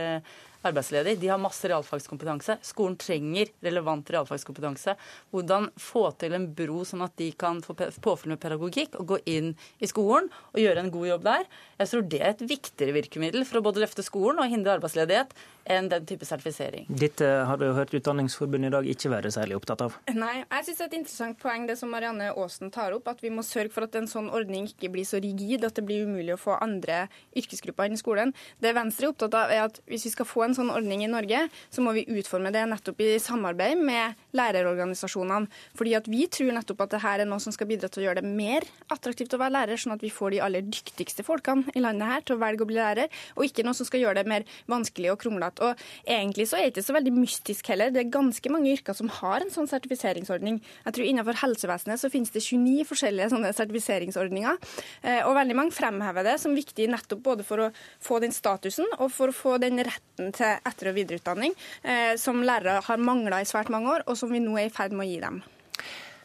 arbeidsledige. 0.63 1.19
De 1.19 1.27
har 1.27 1.41
masse 1.41 1.67
realfagskompetanse. 1.67 2.57
Skolen 2.65 2.95
trenger 2.99 3.51
relevant 3.63 4.09
realfagskompetanse. 4.15 4.95
Hvordan 5.33 5.69
få 5.79 6.05
til 6.19 6.35
en 6.37 6.47
bro 6.55 6.83
sånn 6.87 7.03
at 7.05 7.15
de 7.19 7.29
kan 7.37 7.61
få 7.63 7.75
påfyll 7.75 8.33
med 8.33 8.41
pedagogikk 8.43 8.97
og 8.99 9.09
gå 9.13 9.19
inn 9.29 9.53
i 9.83 9.89
skolen 9.89 10.29
og 10.53 10.61
gjøre 10.63 10.85
en 10.85 10.93
god 10.93 11.09
jobb 11.11 11.27
der. 11.27 11.49
Jeg 11.81 11.91
tror 11.91 12.05
det 12.13 12.21
er 12.21 12.31
et 12.31 12.45
viktigere 12.53 12.95
virkemiddel 12.95 13.47
for 13.49 13.59
å 13.59 13.65
både 13.67 13.83
løfte 13.83 14.05
skolen 14.05 14.39
og 14.39 14.51
hindre 14.51 14.77
arbeidsledighet 14.77 15.35
enn 15.73 15.87
den 15.91 16.07
type 16.07 16.27
sertifisering. 16.27 16.87
Dette 16.89 17.27
har 17.47 17.59
du 17.59 17.69
hørt 17.75 17.93
Utdanningsforbundet 17.95 18.71
i 18.71 18.73
dag 18.73 18.87
ikke 18.95 19.11
være 19.13 19.31
særlig 19.31 19.55
opptatt 19.59 19.83
av? 19.85 19.95
Nei, 20.11 20.41
jeg 20.41 20.67
syns 20.67 20.79
det 20.79 20.85
er 20.85 20.89
et 20.89 20.97
interessant 20.97 21.39
poeng 21.39 21.67
det 21.69 21.77
som 21.79 21.91
Marianne 21.93 22.31
Aasen 22.33 22.71
tar 22.73 22.95
opp, 22.95 23.07
at 23.11 23.23
vi 23.23 23.31
må 23.31 23.45
sørge 23.47 23.71
for 23.75 23.87
at 23.87 23.95
en 23.99 24.09
sånn 24.11 24.31
ordning 24.33 24.67
ikke 24.71 24.91
blir 24.91 25.07
så 25.07 25.21
rigid 25.23 25.63
at 25.67 25.75
det 25.79 25.85
blir 25.87 26.07
umulig 26.07 26.35
å 26.35 26.39
få 26.41 26.57
andre 26.63 27.05
yrkesgrupper 27.39 27.87
inn 27.91 27.95
i 27.99 28.01
skolen. 28.01 28.22
Det 28.63 28.73
Venstre 28.77 29.07
er 29.07 29.13
opptatt 29.13 29.37
av, 29.37 29.51
er 29.51 29.65
at 29.65 29.79
hvis 29.89 30.07
vi 30.07 30.13
skal 30.13 30.29
få 30.29 30.45
en 30.45 30.55
sånn 30.57 30.71
ordning 30.73 31.03
i 31.03 31.11
Norge, 31.11 31.45
så 31.73 31.83
må 31.83 31.95
vi 31.97 32.05
utforme 32.15 32.53
det 32.53 32.63
nettopp 32.69 33.01
i 33.03 33.17
samarbeid 33.21 33.81
med 33.81 34.19
lærerorganisasjonene. 34.37 35.49
Fordi 35.77 35.97
at 35.99 36.09
vi 36.11 36.27
tror 36.31 36.53
nettopp 36.55 36.85
at 36.85 36.95
dette 36.95 37.13
er 37.23 37.25
noe 37.29 37.43
som 37.43 37.55
skal 37.55 37.69
bidra 37.69 37.89
til 37.91 38.03
å 38.03 38.07
gjøre 38.07 38.21
det 38.21 38.29
mer 38.29 38.67
attraktivt 38.93 39.33
å 39.35 39.41
være 39.41 39.57
lærer, 39.57 39.81
sånn 39.81 39.97
at 39.97 40.05
vi 40.05 40.13
får 40.13 40.35
de 40.35 40.43
aller 40.45 40.65
dyktigste 40.69 41.25
folkene 41.25 41.73
i 41.75 41.83
landet 41.83 42.09
her 42.09 42.25
til 42.25 42.37
å 42.37 42.43
velge 42.43 42.65
å 42.65 42.69
bli 42.69 42.79
lærer, 42.79 43.11
og 43.35 43.47
ikke 43.47 43.65
noe 43.65 43.77
som 43.77 43.87
skal 43.87 44.03
gjøre 44.03 44.21
det 44.21 44.31
mer 44.31 44.47
vanskelig 44.69 45.11
og 45.13 45.19
kronglete 45.23 45.63
og 45.63 45.83
egentlig 46.09 46.47
så 46.49 46.59
er 46.59 46.67
det 46.67 46.73
ikke 46.73 46.85
så 46.87 46.95
veldig 46.97 47.13
mystisk 47.15 47.69
heller. 47.71 47.91
Det 47.93 48.03
er 48.03 48.13
ganske 48.13 48.51
mange 48.53 48.71
yrker 48.73 48.97
som 48.97 49.09
har 49.19 49.43
en 49.43 49.53
sånn 49.53 49.69
sertifiseringsordning. 49.71 50.59
Jeg 50.85 50.95
tror 50.95 51.09
Innenfor 51.13 51.37
helsevesenet 51.43 52.01
så 52.01 52.09
finnes 52.11 52.31
det 52.33 52.41
29 52.43 52.87
forskjellige 52.89 53.29
sånne 53.33 53.51
sertifiseringsordninger. 53.55 54.59
Eh, 55.03 55.21
og 55.27 55.35
veldig 55.37 55.57
mange 55.57 55.75
fremhever 55.75 56.25
det 56.25 56.37
som 56.41 56.55
viktig 56.55 56.87
nettopp 56.91 57.23
både 57.25 57.45
for 57.47 57.65
å 57.65 57.69
få 58.03 58.12
den 58.22 58.36
statusen 58.36 58.88
og 59.00 59.12
for 59.13 59.32
å 59.32 59.36
få 59.36 59.58
den 59.63 59.82
retten 59.84 60.32
til 60.36 60.58
etter- 60.62 60.91
og 60.91 60.98
videreutdanning 60.98 61.53
eh, 61.82 62.13
som 62.22 62.43
lærere 62.46 62.82
har 62.86 63.01
mangla 63.01 63.41
i 63.41 63.48
svært 63.50 63.72
mange 63.74 63.89
år, 63.96 64.08
og 64.08 64.17
som 64.20 64.34
vi 64.34 64.43
nå 64.43 64.58
er 64.60 64.70
i 64.70 64.74
ferd 64.74 64.93
med 64.93 65.08
å 65.08 65.10
gi 65.10 65.22
dem. 65.24 65.39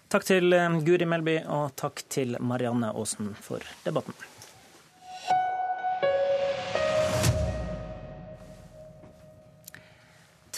Takk 0.08 0.24
til 0.24 0.52
eh, 0.56 0.80
Guri 0.84 1.08
Melby, 1.08 1.38
og 1.52 1.76
takk 1.76 2.04
til 2.08 2.36
Marianne 2.40 2.92
Aasen 2.96 3.32
for 3.36 3.64
debatten. 3.84 4.16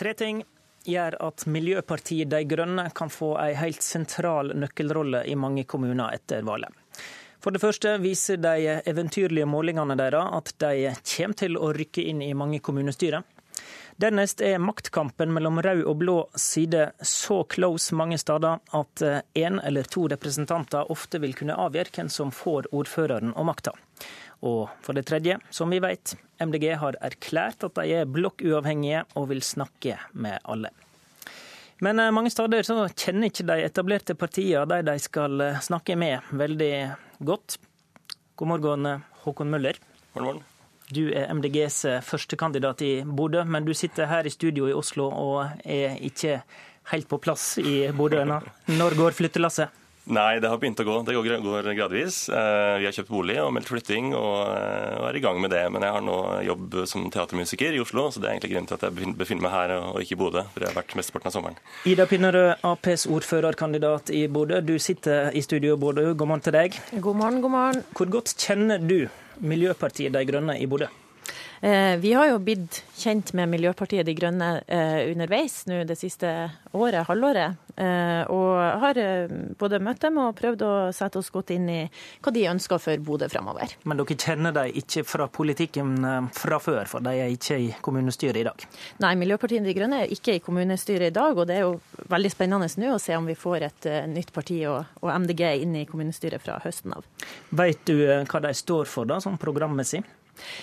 Tre 0.01 0.15
ting 0.17 0.39
gjør 0.89 1.19
at 1.27 1.43
Miljøpartiet 1.45 2.31
De 2.33 2.39
Grønne 2.49 2.87
kan 2.97 3.11
få 3.13 3.35
en 3.37 3.59
helt 3.61 3.85
sentral 3.85 4.55
nøkkelrolle 4.57 5.27
i 5.29 5.35
mange 5.37 5.67
kommuner 5.69 6.15
etter 6.17 6.47
valget. 6.47 6.80
For 7.41 7.55
det 7.55 7.63
første 7.63 7.97
viser 8.03 8.41
de 8.41 8.81
eventyrlige 8.89 9.49
målingene 9.49 9.97
deres 9.97 10.33
at 10.37 10.53
de 10.61 10.95
kommer 11.15 11.39
til 11.41 11.57
å 11.57 11.71
rykke 11.77 12.05
inn 12.13 12.21
i 12.25 12.35
mange 12.37 12.61
kommunestyrer. 12.61 13.25
Dernest 14.01 14.41
er 14.41 14.61
maktkampen 14.63 15.33
mellom 15.35 15.59
rød 15.61 15.83
og 15.85 15.97
blå 16.01 16.17
side 16.39 16.87
så 17.05 17.43
close 17.53 17.97
mange 17.97 18.17
steder 18.21 18.61
at 18.77 19.03
én 19.37 19.61
eller 19.61 19.89
to 19.93 20.07
representanter 20.09 20.89
ofte 20.93 21.21
vil 21.21 21.35
kunne 21.37 21.59
avgjøre 21.61 21.93
hvem 21.97 22.09
som 22.13 22.33
får 22.33 22.71
ordføreren 22.73 23.35
og 23.35 23.49
makta. 23.51 23.75
Og 24.41 24.71
for 24.81 24.97
det 24.97 25.05
tredje, 25.11 25.37
som 25.53 25.73
vi 25.73 25.83
vet, 25.85 26.15
MDG 26.41 26.71
har 26.81 26.97
erklært 27.05 27.67
at 27.69 27.77
de 27.77 27.99
er 28.01 28.09
blokkuavhengige 28.09 29.05
og 29.21 29.29
vil 29.35 29.45
snakke 29.45 29.99
med 30.13 30.41
alle. 30.49 30.73
Men 31.81 31.99
eh, 31.99 32.11
mange 32.13 32.31
steder 32.31 32.67
så 32.67 32.77
kjenner 32.93 33.31
ikke 33.31 33.47
de 33.49 33.65
etablerte 33.65 34.17
partiene 34.19 34.67
de 34.69 34.83
de 34.91 34.97
skal 35.01 35.41
eh, 35.41 35.61
snakke 35.65 35.97
med, 35.97 36.21
veldig 36.37 36.73
godt. 37.25 37.57
God 38.37 38.53
morgen, 38.53 38.87
eh, 38.87 39.07
Håkon 39.25 39.53
Møller. 39.53 39.81
God 40.15 40.27
morgen. 40.27 40.47
Du 40.91 41.05
er 41.15 41.31
MDGs 41.31 41.85
førstekandidat 42.03 42.83
i 42.83 42.93
Bodø, 43.07 43.45
men 43.47 43.65
du 43.65 43.71
sitter 43.79 44.09
her 44.11 44.27
i 44.27 44.33
studio 44.35 44.67
i 44.67 44.75
Oslo 44.75 45.07
og 45.07 45.63
er 45.63 45.95
ikke 46.03 46.41
helt 46.91 47.07
på 47.09 47.21
plass 47.23 47.53
i 47.63 47.85
Bodø 47.95 48.19
ennå. 48.25 48.41
Når 48.75 48.97
går 48.99 49.15
flyttelasset? 49.15 49.80
Nei, 50.11 50.41
det 50.41 50.49
har 50.49 50.59
begynt 50.59 50.81
å 50.81 50.85
gå. 50.87 50.95
Det 51.07 51.15
går 51.15 51.69
gradvis. 51.77 52.29
Eh, 52.33 52.79
vi 52.81 52.87
har 52.89 52.95
kjøpt 52.97 53.13
bolig 53.13 53.37
og 53.43 53.53
meldt 53.55 53.69
flytting 53.69 54.15
og 54.17 54.49
er 55.07 55.19
i 55.19 55.23
gang 55.23 55.41
med 55.43 55.53
det. 55.53 55.63
Men 55.71 55.85
jeg 55.85 55.95
har 55.95 56.05
nå 56.05 56.17
jobb 56.47 56.79
som 56.91 57.05
teatermusiker 57.13 57.77
i 57.77 57.83
Oslo, 57.83 58.09
så 58.11 58.23
det 58.23 58.31
er 58.31 58.37
egentlig 58.39 58.53
grunnen 58.55 58.71
til 58.71 58.79
at 58.79 58.87
jeg 58.89 59.15
befinner 59.21 59.45
meg 59.45 59.55
her 59.55 59.75
og 59.77 60.01
ikke 60.03 60.17
i 60.17 60.21
Bodø. 60.23 60.47
For 60.55 60.65
jeg 60.65 60.73
har 60.73 60.79
vært 60.81 60.97
mesteparten 60.99 61.31
av 61.31 61.37
sommeren. 61.37 61.61
Ida 61.91 62.09
Pinnerød, 62.11 62.65
Aps 62.71 63.07
ordførerkandidat 63.11 64.15
i 64.17 64.25
Bodø. 64.33 64.63
Du 64.65 64.79
sitter 64.83 65.31
i 65.37 65.45
studio, 65.45 65.77
Bodø. 65.81 66.09
God 66.15 66.33
morgen 66.33 66.47
til 66.49 66.57
deg. 66.57 66.81
God 66.97 67.21
morgen, 67.21 67.45
god 67.45 67.55
morgen. 67.55 67.85
Hvor 67.95 68.11
godt 68.17 68.35
kjenner 68.41 68.81
du 68.83 69.05
Miljøpartiet 69.45 70.17
De 70.17 70.25
Grønne 70.27 70.59
i 70.59 70.67
Bodø? 70.67 70.89
Eh, 71.61 71.97
vi 71.97 72.13
har 72.13 72.27
jo 72.31 72.39
blitt 72.41 72.79
kjent 72.97 73.35
med 73.37 73.51
Miljøpartiet 73.53 74.07
De 74.09 74.15
Grønne 74.17 74.63
eh, 74.65 75.11
underveis 75.11 75.67
nå 75.69 75.83
det 75.85 75.99
siste 76.01 76.31
året, 76.73 77.05
halvåret. 77.05 77.59
Eh, 77.81 78.23
og 78.33 78.81
har 78.81 79.01
både 79.61 79.81
møtt 79.85 80.01
dem 80.01 80.17
og 80.23 80.39
prøvd 80.39 80.65
å 80.65 80.73
sette 80.97 81.21
oss 81.21 81.29
godt 81.33 81.53
inn 81.53 81.69
i 81.69 81.81
hva 82.25 82.33
de 82.33 82.47
ønsker 82.49 82.81
for 82.81 83.05
Bodø 83.05 83.29
framover. 83.33 83.75
Men 83.85 84.01
dere 84.01 84.17
kjenner 84.17 84.57
dem 84.57 84.79
ikke 84.81 85.05
fra 85.05 85.27
politikken 85.33 85.99
fra 86.37 86.61
før, 86.65 86.89
for 86.89 87.05
de 87.05 87.13
er 87.27 87.35
ikke 87.35 87.59
i 87.61 87.69
kommunestyret 87.85 88.41
i 88.41 88.47
dag? 88.49 88.65
Nei, 89.05 89.13
Miljøpartiet 89.21 89.67
De 89.67 89.77
Grønne 89.77 90.05
er 90.05 90.15
ikke 90.15 90.39
i 90.39 90.45
kommunestyret 90.45 91.11
i 91.11 91.17
dag, 91.17 91.37
og 91.37 91.49
det 91.49 91.59
er 91.59 91.67
jo 91.67 92.07
veldig 92.09 92.33
spennende 92.33 92.71
nå 92.81 92.95
å 92.95 93.03
se 93.03 93.17
om 93.17 93.29
vi 93.29 93.37
får 93.37 93.67
et 93.69 93.91
nytt 94.09 94.33
parti 94.33 94.63
og, 94.69 94.89
MDG 95.01 95.43
inn 95.65 95.77
i 95.81 95.85
kommunestyret 95.89 96.41
fra 96.41 96.57
høsten 96.65 96.95
av. 96.97 97.05
Vet 97.57 97.85
du 97.89 97.99
hva 98.01 98.43
de 98.45 98.55
står 98.57 98.89
for 98.89 99.09
da, 99.09 99.21
sånn 99.21 99.41
programmessig? 99.41 100.05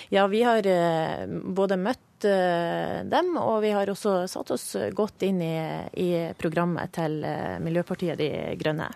Ja, 0.08 0.26
vi 0.26 0.42
har 0.42 0.66
eh, 0.66 1.24
både 1.28 1.76
møtt 1.80 2.24
eh, 2.26 3.04
dem, 3.08 3.32
og 3.40 3.60
vi 3.62 3.72
har 3.76 3.90
også 3.90 4.20
satt 4.30 4.52
oss 4.54 4.66
godt 4.96 5.24
inn 5.26 5.40
i, 5.44 5.56
i 6.00 6.10
programmet 6.38 6.92
til 6.96 7.20
eh, 7.26 7.58
Miljøpartiet 7.62 8.18
De 8.20 8.28
Grønne. 8.60 8.88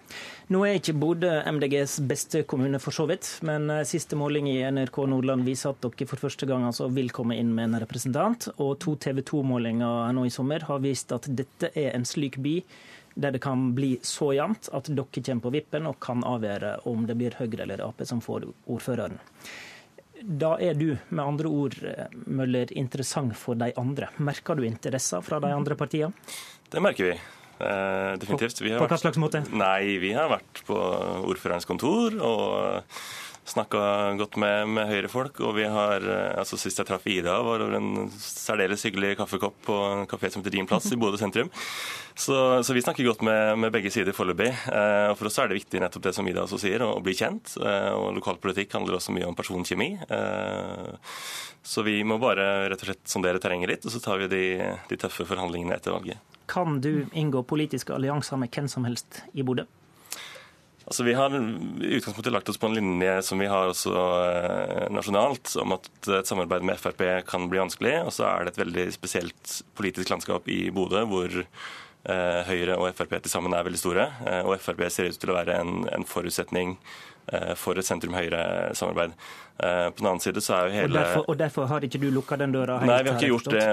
Nå 0.53 0.65
er 0.67 0.79
ikke 0.79 0.97
Bodø 0.99 1.31
MDGs 1.55 1.99
beste 2.09 2.43
kommune, 2.49 2.81
for 2.83 2.95
så 2.95 3.07
vidt, 3.09 3.29
men 3.47 3.71
siste 3.89 4.19
måling 4.19 4.51
i 4.51 4.59
NRK 4.75 5.03
Nordland 5.09 5.47
viser 5.49 5.73
at 5.73 5.85
dere 5.85 6.09
for 6.11 6.27
første 6.27 6.49
gang 6.49 6.67
altså 6.69 6.91
vil 6.93 7.13
komme 7.15 7.39
inn 7.41 7.55
med 7.57 7.71
en 7.71 7.83
representant. 7.85 8.51
Og 8.59 8.77
to 8.83 8.99
TV 9.01 9.23
2-målinger 9.25 10.13
nå 10.13 10.27
i 10.29 10.35
sommer 10.35 10.67
har 10.69 10.83
vist 10.85 11.15
at 11.15 11.31
dette 11.31 11.73
er 11.73 11.95
en 11.97 12.09
slik 12.09 12.41
by 12.43 12.59
der 13.15 13.31
det 13.31 13.43
kan 13.45 13.75
bli 13.75 13.99
så 14.03 14.33
jevnt 14.33 14.71
at 14.73 14.89
dere 14.89 15.23
kommer 15.25 15.45
på 15.45 15.53
vippen 15.53 15.89
og 15.89 16.01
kan 16.01 16.25
avgjøre 16.25 16.79
om 16.89 17.07
det 17.07 17.17
blir 17.21 17.37
Høyre 17.37 17.67
eller 17.67 17.85
Ap 17.85 18.01
som 18.09 18.23
får 18.25 18.49
ordføreren. 18.67 19.19
Da 20.23 20.55
er 20.63 20.77
du 20.79 20.93
med 21.11 21.23
andre 21.25 21.51
ord 21.51 21.77
Møller, 22.27 22.71
interessant 22.79 23.35
for 23.39 23.59
de 23.59 23.73
andre. 23.81 24.09
Merker 24.23 24.59
du 24.59 24.67
interesser 24.67 25.23
fra 25.27 25.41
de 25.43 25.51
andre 25.55 25.77
partiene? 25.79 26.13
Det 26.73 26.83
merker 26.83 27.11
vi. 27.11 27.17
Eh, 27.63 28.13
definitivt. 28.19 28.59
på, 28.59 28.71
på 28.81 28.89
hva 28.91 28.99
slags 28.99 29.21
måte? 29.23 29.43
Nei, 29.55 29.99
Vi 30.03 30.13
har 30.17 30.31
vært 30.33 30.63
på 30.67 30.79
ordførerens 31.31 31.69
kontor 31.69 32.17
og 32.19 32.97
snakka 33.45 34.15
godt 34.21 34.37
med, 34.37 34.69
med 34.69 34.89
Høyre-folk. 34.91 35.41
Og 35.43 35.57
vi 35.57 35.67
har 35.69 36.05
eh, 36.07 36.39
altså 36.39 36.59
Sist 36.61 36.79
jeg 36.79 36.89
traff 36.89 37.07
Ida, 37.11 37.35
var 37.43 37.65
over 37.65 37.77
en 37.79 38.09
særdeles 38.15 38.85
hyggelig 38.87 39.17
kaffekopp 39.19 39.59
på 39.67 39.79
en 39.89 40.07
kafé 40.11 40.31
som 40.31 40.43
heter 40.43 40.55
Din 40.55 40.69
plass 40.71 40.91
i 40.93 40.99
Bodø 41.01 41.19
sentrum. 41.21 41.51
Så, 42.15 42.37
så, 42.63 42.75
vi 42.77 42.83
snakker 42.85 43.07
godt 43.09 43.25
med, 43.27 43.59
med 43.59 43.73
begge 43.75 43.91
sider 43.91 44.15
foreløpig. 44.17 44.51
Eh, 44.53 45.09
og 45.11 45.17
for 45.19 45.31
oss 45.31 45.41
er 45.43 45.51
det 45.51 45.61
viktig 45.63 45.83
nettopp 45.83 46.07
det 46.07 46.15
som 46.17 46.29
Ida 46.29 46.45
også 46.47 46.61
sier, 46.63 46.85
å, 46.85 46.93
å 46.99 47.05
bli 47.05 47.17
kjent. 47.19 47.57
Eh, 47.59 47.91
og 47.97 48.13
lokalpolitikk 48.21 48.77
handler 48.79 48.99
også 48.99 49.17
mye 49.17 49.29
om 49.29 49.39
personkjemi. 49.39 49.91
Eh, 50.07 51.17
så 51.63 51.85
vi 51.87 52.01
må 52.07 52.19
bare 52.23 52.69
rett 52.71 52.83
og 52.83 52.91
slett 52.91 53.07
sondere 53.11 53.43
terrenget 53.43 53.71
litt, 53.71 53.87
og 53.87 53.95
så 53.95 54.03
tar 54.03 54.23
vi 54.23 54.31
de, 54.31 54.45
de 54.91 54.99
tøffe 54.99 55.27
forhandlingene 55.29 55.79
etter 55.79 55.95
valget. 55.95 56.19
Kan 56.51 56.81
du 56.85 57.07
inngå 57.17 57.45
politiske 57.49 57.95
allianser 57.95 58.41
med 58.41 58.51
hvem 58.53 58.69
som 58.69 58.85
helst 58.85 59.23
i 59.33 59.47
Bodø? 59.47 59.65
Altså, 60.87 61.05
Vi 61.05 61.15
har 61.15 61.35
i 61.35 61.95
utgangspunktet 61.97 62.33
lagt 62.33 62.49
oss 62.49 62.59
på 62.59 62.67
en 62.67 62.75
linje 62.75 63.15
som 63.23 63.39
vi 63.39 63.51
har 63.51 63.71
også 63.71 63.93
eh, 63.93 64.89
nasjonalt, 64.91 65.55
om 65.63 65.77
at 65.77 65.91
et 66.19 66.29
samarbeid 66.29 66.67
med 66.67 66.81
Frp 66.81 67.05
kan 67.29 67.47
bli 67.51 67.63
vanskelig. 67.63 67.95
Og 68.07 68.13
så 68.17 68.27
er 68.31 68.45
det 68.45 68.55
et 68.55 68.65
veldig 68.65 68.89
spesielt 68.95 69.61
politisk 69.79 70.11
landskap 70.11 70.49
i 70.51 70.65
Bodø, 70.75 71.05
hvor 71.11 71.39
eh, 71.43 72.41
Høyre 72.49 72.81
og 72.81 72.91
Frp 72.99 73.19
til 73.21 73.33
sammen 73.33 73.55
er 73.55 73.67
veldig 73.69 73.83
store. 73.83 74.09
Eh, 74.27 74.43
og 74.43 74.59
Frp 74.63 74.85
ser 74.91 75.13
ut 75.13 75.21
til 75.23 75.33
å 75.33 75.39
være 75.39 75.61
en, 75.63 75.87
en 75.93 76.09
forutsetning 76.09 76.77
for 77.57 77.79
et 77.79 77.87
sentrum-høyre-samarbeid. 77.87 79.15
Eh, 79.59 79.91
på 79.91 79.99
den 79.99 80.07
annen 80.07 80.21
side 80.21 80.41
så 80.41 80.55
er 80.57 80.69
jo 80.69 80.75
hele... 80.75 80.89
Og 80.89 80.97
derfor, 80.97 81.25
og 81.29 81.37
derfor 81.39 81.67
har 81.71 81.85
ikke 81.87 82.01
du 82.03 82.09
lukka 82.11 82.39
den 82.41 82.55
døra? 82.55 82.81
Helt, 82.81 82.91
Nei, 82.91 83.03
vi 83.05 83.13
har 83.13 83.19
ikke 83.21 83.29
gjort 83.31 83.51
det. 83.53 83.67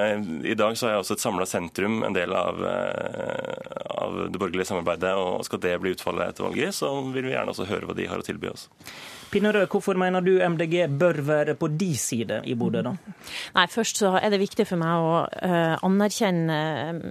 I 0.51 0.57
dag 0.59 0.75
så 0.77 0.89
er 0.89 0.97
også 0.99 1.15
et 1.17 1.23
samla 1.23 1.47
sentrum 1.49 2.03
en 2.05 2.13
del 2.13 2.35
av, 2.35 2.59
eh, 2.67 3.79
av, 3.95 4.19
det 4.29 4.41
borgerlige 4.41 4.69
samarbeidet. 4.69 5.15
og 5.17 5.45
Skal 5.47 5.63
det 5.63 5.77
bli 5.81 5.95
utfallet 5.95 6.33
etter 6.33 6.45
valget, 6.45 6.75
så 6.77 6.91
vil 7.07 7.29
vi 7.29 7.33
gjerne 7.33 7.55
også 7.55 7.69
høre 7.71 7.89
hva 7.89 7.97
de 7.97 8.09
har 8.11 8.21
å 8.21 8.27
tilby 8.27 8.51
oss. 8.51 8.67
Pinnerød, 9.29 9.67
hvorfor 9.69 9.93
mener 9.93 10.23
du 10.25 10.39
MDG 10.41 10.87
bør 10.99 11.19
være 11.21 11.53
på 11.59 11.67
de 11.77 11.91
side 11.97 12.39
i 12.49 12.55
Bodø, 12.57 12.81
da? 12.81 12.95
Nei, 13.53 13.65
Først 13.69 13.99
så 14.01 14.15
er 14.17 14.31
det 14.33 14.39
viktig 14.41 14.65
for 14.65 14.81
meg 14.81 15.03
å 15.05 15.11
uh, 15.29 15.75
anerkjenne 15.85 16.57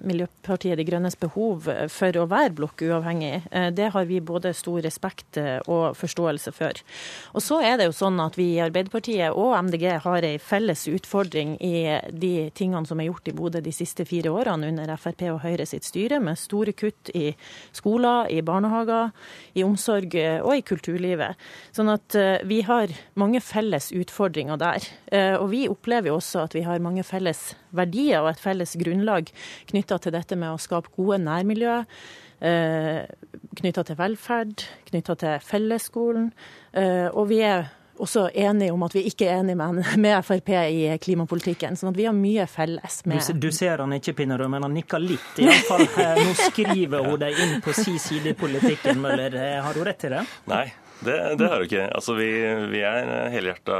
Miljøpartiet 0.02 0.80
De 0.80 0.86
Grønnes 0.88 1.14
behov 1.20 1.68
for 1.94 2.18
å 2.18 2.24
være 2.30 2.56
blokkuavhengig. 2.58 3.44
Uh, 3.52 3.68
det 3.70 3.92
har 3.94 4.08
vi 4.08 4.18
både 4.18 4.50
stor 4.56 4.80
respekt 4.82 5.38
eh, 5.38 5.60
og 5.70 5.94
forståelse 5.98 6.52
for. 6.54 6.80
Og 7.38 7.44
så 7.44 7.60
er 7.62 7.78
det 7.78 7.88
jo 7.88 7.94
sånn 7.94 8.18
at 8.22 8.38
vi 8.38 8.48
i 8.56 8.62
Arbeiderpartiet 8.64 9.38
og 9.38 9.54
MDG 9.68 9.86
har 10.02 10.26
ei 10.26 10.40
felles 10.42 10.88
utfordring 10.90 11.54
i 11.62 11.84
de 12.10 12.32
tingene 12.58 12.88
som 12.88 12.98
er 12.98 13.10
gjort 13.12 13.30
i 13.30 13.36
Bodø 13.36 13.62
de 13.62 13.74
siste 13.74 14.06
fire 14.08 14.32
årene 14.34 14.72
under 14.72 14.94
Frp 14.98 15.26
og 15.30 15.42
Høyre 15.44 15.68
sitt 15.68 15.86
styre, 15.86 16.18
med 16.18 16.40
store 16.40 16.74
kutt 16.74 17.12
i 17.14 17.30
skoler, 17.76 18.26
i 18.34 18.42
barnehager, 18.42 19.14
i 19.54 19.64
omsorg 19.66 20.18
og 20.18 20.52
i 20.56 20.66
kulturlivet. 20.66 21.38
Sånn 21.76 21.92
at 21.92 22.07
Eh, 22.14 22.38
vi 22.44 22.62
har 22.62 22.88
mange 23.14 23.40
felles 23.40 23.90
utfordringer 23.92 24.56
der. 24.60 24.84
Eh, 25.12 25.34
og 25.36 25.50
vi 25.52 25.66
opplever 25.68 26.12
jo 26.12 26.18
også 26.18 26.46
at 26.46 26.56
vi 26.56 26.64
har 26.66 26.80
mange 26.84 27.04
felles 27.06 27.52
verdier 27.76 28.22
og 28.22 28.32
et 28.32 28.42
felles 28.42 28.76
grunnlag 28.80 29.32
knytta 29.68 29.98
til 30.02 30.14
dette 30.16 30.38
med 30.38 30.54
å 30.54 30.60
skape 30.62 30.92
gode 30.96 31.20
nærmiljø. 31.24 31.82
Eh, 32.40 33.02
knytta 33.58 33.84
til 33.84 33.98
velferd, 33.98 34.64
knytta 34.88 35.18
til 35.18 35.42
fellesskolen. 35.44 36.30
Og 36.78 37.24
vi 37.28 37.42
er 37.42 37.66
også 37.98 38.28
enige 38.30 38.70
om 38.70 38.82
at 38.86 38.94
vi 38.94 39.02
ikke 39.10 39.26
er 39.26 39.40
enige 39.40 39.58
med, 39.58 40.12
Frp 40.28 40.52
i 40.70 40.84
klimapolitikken. 41.02 41.74
sånn 41.76 41.90
at 41.90 41.98
vi 41.98 42.06
har 42.06 42.14
mye 42.14 42.46
felles 42.46 43.00
med 43.10 43.24
Du, 43.34 43.48
du 43.48 43.52
ser 43.52 43.82
han 43.82 43.92
ikke, 43.96 44.14
Pinnerud, 44.20 44.48
men 44.48 44.62
han 44.62 44.76
nikker 44.76 45.02
litt. 45.02 45.32
i 45.42 45.50
fall. 45.66 45.88
Nå 46.22 46.34
skriver 46.38 47.08
hun 47.10 47.18
deg 47.20 47.40
inn 47.42 47.56
på 47.64 47.74
si 47.74 47.98
side 47.98 48.32
i 48.32 48.38
politikken, 48.38 49.02
Møller. 49.02 49.34
Har 49.66 49.74
hun 49.74 49.88
rett 49.90 50.06
i 50.06 50.14
det? 50.14 50.22
Nei, 50.46 50.68
det, 51.00 51.34
det 51.38 51.46
har 51.46 51.60
du 51.60 51.66
ikke. 51.68 51.84
Altså, 51.94 52.14
vi, 52.18 52.28
vi 52.72 52.82
er 52.86 53.30
helhjerta 53.30 53.78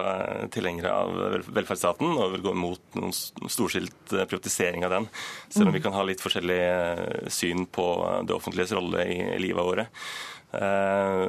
tilhengere 0.55 0.93
av 0.95 1.43
velferdsstaten 1.51 2.13
og 2.15 2.37
vil 2.37 2.45
gå 2.45 2.55
imot 2.55 2.99
noen 2.99 3.15
storskilt 3.15 4.15
eh, 4.15 4.27
privatisering 4.29 4.87
av 4.87 4.95
den. 4.95 5.09
Selv 5.51 5.73
om 5.73 5.77
vi 5.77 5.83
kan 5.83 5.97
ha 5.97 6.05
litt 6.07 6.23
forskjellig 6.23 6.61
eh, 6.63 7.05
syn 7.33 7.67
på 7.67 7.89
det 8.29 8.37
offentliges 8.37 8.75
rolle 8.79 9.07
i 9.11 9.21
livet 9.43 9.67
våre. 9.67 9.89
Eh, 10.53 11.29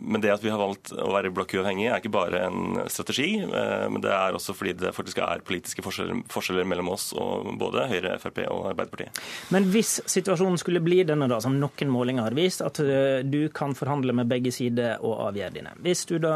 men 0.00 0.20
det 0.20 0.32
at 0.32 0.42
vi 0.42 0.50
har 0.50 0.58
valgt 0.58 0.90
å 0.90 1.10
være 1.12 1.30
blokkuavhengig, 1.34 1.86
er 1.86 2.00
ikke 2.00 2.12
bare 2.14 2.40
en 2.48 2.80
strategi, 2.90 3.36
eh, 3.44 3.84
men 3.90 4.02
det 4.02 4.10
er 4.14 4.34
også 4.34 4.56
fordi 4.58 4.74
det 4.80 4.94
faktisk 4.96 5.20
er 5.22 5.44
politiske 5.46 5.84
forskjeller, 5.86 6.24
forskjeller 6.32 6.66
mellom 6.68 6.90
oss 6.94 7.12
og 7.14 7.52
både 7.60 7.86
Høyre, 7.92 8.16
Frp 8.22 8.42
og 8.48 8.72
Arbeiderpartiet. 8.72 9.22
Men 9.54 9.68
hvis 9.70 9.98
situasjonen 10.10 10.58
skulle 10.60 10.82
bli 10.84 11.04
denne, 11.06 11.30
da, 11.30 11.38
som 11.44 11.58
noen 11.60 11.94
målinger 11.94 12.26
har 12.26 12.38
vist, 12.38 12.64
at 12.66 12.82
eh, 12.82 13.20
du 13.22 13.44
kan 13.54 13.76
forhandle 13.78 14.16
med 14.18 14.30
begge 14.30 14.52
sider 14.54 14.98
og 14.98 15.28
avgjøre 15.28 15.54
dine. 15.60 15.76
Hvis 15.84 16.04
du 16.10 16.16
da 16.22 16.34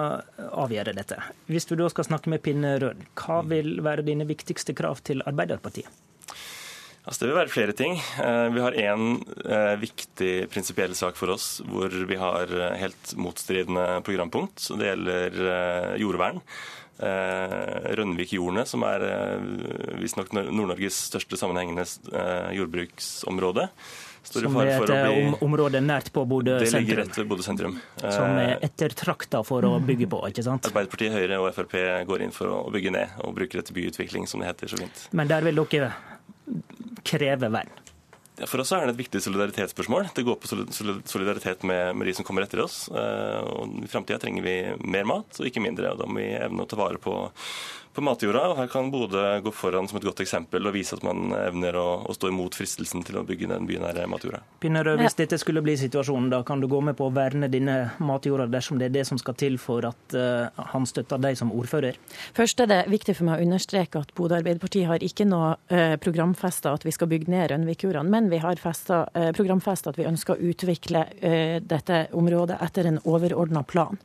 avgjør 0.53 0.93
dette, 0.95 1.19
hvis 1.51 1.67
du 1.67 1.75
da 1.81 1.91
skal 1.91 2.07
snakke 2.13 2.31
med 2.31 2.45
pinne 2.47 2.77
rød, 2.83 3.03
hva 3.19 3.43
vil 3.49 3.75
være 3.83 4.07
dine 4.07 4.29
viktigste 4.29 4.77
krav 4.79 5.03
til 5.07 5.25
Arbeiderpartiet? 5.27 5.91
Altså, 7.03 7.25
det 7.25 7.31
vil 7.33 7.39
være 7.41 7.51
flere 7.51 7.75
ting. 7.75 7.97
Eh, 7.99 8.49
vi 8.55 8.63
har 8.63 8.77
én 8.79 9.17
eh, 9.43 9.73
viktig 9.83 10.31
prinsipiell 10.53 10.95
sak 10.95 11.19
for 11.19 11.35
oss 11.35 11.57
hvor 11.67 11.91
vi 11.91 12.19
har 12.21 12.53
eh, 12.55 12.77
helt 12.79 13.17
motstridende 13.19 13.87
programpunkt. 14.07 14.69
Det 14.79 14.93
gjelder 14.93 15.43
jordvern. 16.03 16.41
Rønvik-jordene, 17.03 18.63
som 18.69 18.85
er 18.87 19.03
visstnok 19.99 20.29
Nord-Norges 20.37 21.01
største 21.09 21.35
sammenhengende 21.41 21.83
jordbruksområde. 22.55 23.65
Som 24.29 24.61
er 24.63 24.71
et 24.77 24.85
bli... 24.87 25.25
område 25.43 25.81
nært 25.83 26.13
på 26.15 26.23
Bodø 26.31 26.61
sentrum? 26.61 26.69
Det 26.69 26.85
ligger 26.85 27.01
rett 27.01 27.19
ved 27.19 27.27
Bodø 27.33 27.43
sentrum. 27.43 27.75
Som 28.05 28.39
er 28.45 28.63
ettertrakta 28.63 29.43
for 29.49 29.67
å 29.67 29.73
bygge 29.83 30.07
på, 30.15 30.23
ikke 30.31 30.47
sant? 30.47 30.71
Arbeiderpartiet, 30.71 31.17
Høyre 31.17 31.43
og 31.43 31.51
Frp 31.57 31.75
går 32.13 32.29
inn 32.29 32.37
for 32.37 32.55
å 32.55 32.63
bygge 32.71 32.95
ned, 32.95 33.19
og 33.25 33.35
bruker 33.41 33.59
det 33.59 33.67
til 33.73 33.81
byutvikling, 33.81 34.31
som 34.31 34.45
det 34.45 34.53
heter 34.53 34.71
så 34.71 34.79
fint. 34.85 35.07
Men 35.11 35.33
der 35.33 35.43
vil 35.49 35.59
dere 35.59 35.91
krever 37.07 37.53
vern? 37.53 37.73
For 38.49 38.63
oss 38.63 38.73
er 38.73 38.87
det 38.89 38.95
et 38.95 39.03
viktig 39.03 39.21
solidaritetsspørsmål. 39.23 40.09
Det 40.17 40.25
går 40.25 40.39
på 40.41 40.49
solidaritet 40.49 41.67
med, 41.69 41.93
med 41.99 42.09
de 42.09 42.15
som 42.17 42.27
kommer 42.27 42.47
etter 42.47 42.63
oss. 42.65 42.87
Eh, 42.89 43.41
og 43.45 43.77
I 43.85 43.91
framtida 43.93 44.19
trenger 44.23 44.47
vi 44.47 44.55
mer 44.89 45.07
mat, 45.09 45.37
og 45.39 45.47
ikke 45.47 45.63
mindre. 45.63 45.93
og 45.93 46.01
Da 46.01 46.09
må 46.09 46.23
vi 46.23 46.31
evne 46.39 46.65
å 46.65 46.71
ta 46.71 46.79
vare 46.81 47.01
på 47.03 47.15
på 47.95 48.05
matjorda. 48.05 48.43
og 48.51 48.57
Her 48.61 48.71
kan 48.73 48.91
Bodø 48.93 49.23
gå 49.45 49.53
foran 49.55 49.89
som 49.89 49.99
et 49.99 50.07
godt 50.07 50.23
eksempel 50.25 50.67
og 50.67 50.75
vise 50.77 50.97
at 50.97 51.05
man 51.07 51.33
evner 51.37 51.77
å, 51.79 51.87
å 52.09 52.17
stå 52.17 52.31
imot 52.33 52.57
fristelsen 52.57 53.05
til 53.07 53.19
å 53.21 53.25
bygge 53.29 53.51
den 53.51 53.69
bynære 53.69 54.07
matjorda. 54.11 54.43
Pinnerød, 54.63 55.01
hvis 55.03 55.19
dette 55.19 55.39
skulle 55.41 55.63
bli 55.65 55.77
situasjonen, 55.81 56.31
da 56.33 56.43
kan 56.47 56.63
du 56.63 56.69
gå 56.71 56.81
med 56.85 56.97
på 56.99 57.09
å 57.09 57.15
verne 57.15 57.51
dine 57.53 57.77
matjorda 58.03 58.49
dersom 58.53 58.81
det 58.81 58.91
er 58.91 58.97
det 58.97 59.07
som 59.09 59.21
skal 59.21 59.37
til 59.39 59.59
for 59.61 59.87
at 59.89 60.17
uh, 60.17 60.65
han 60.73 60.87
støtter 60.89 61.21
deg 61.23 61.39
som 61.39 61.53
ordfører? 61.55 61.99
Først 62.37 62.63
er 62.65 62.71
det 62.71 62.81
viktig 62.93 63.17
for 63.19 63.29
meg 63.29 63.41
å 63.41 63.47
understreke 63.49 64.03
at 64.03 64.15
Bodø 64.17 64.39
Arbeiderparti 64.41 64.87
har 64.89 65.05
ikke 65.05 65.29
noe 65.29 65.55
uh, 65.73 65.97
programfesta 66.03 66.73
at 66.77 66.87
vi 66.87 66.95
skal 66.95 67.11
bygge 67.13 67.33
ned 67.33 67.51
Rønvikjordene, 67.53 68.09
men 68.13 68.31
vi 68.33 68.41
har 68.43 68.61
festa, 68.63 69.05
uh, 69.13 69.31
programfesta 69.37 69.93
at 69.93 70.01
vi 70.01 70.09
ønsker 70.09 70.37
å 70.37 70.53
utvikle 70.53 71.05
uh, 71.11 71.59
dette 71.61 72.07
området 72.17 72.61
etter 72.65 72.89
en 72.89 73.03
overordna 73.05 73.65
plan. 73.67 74.01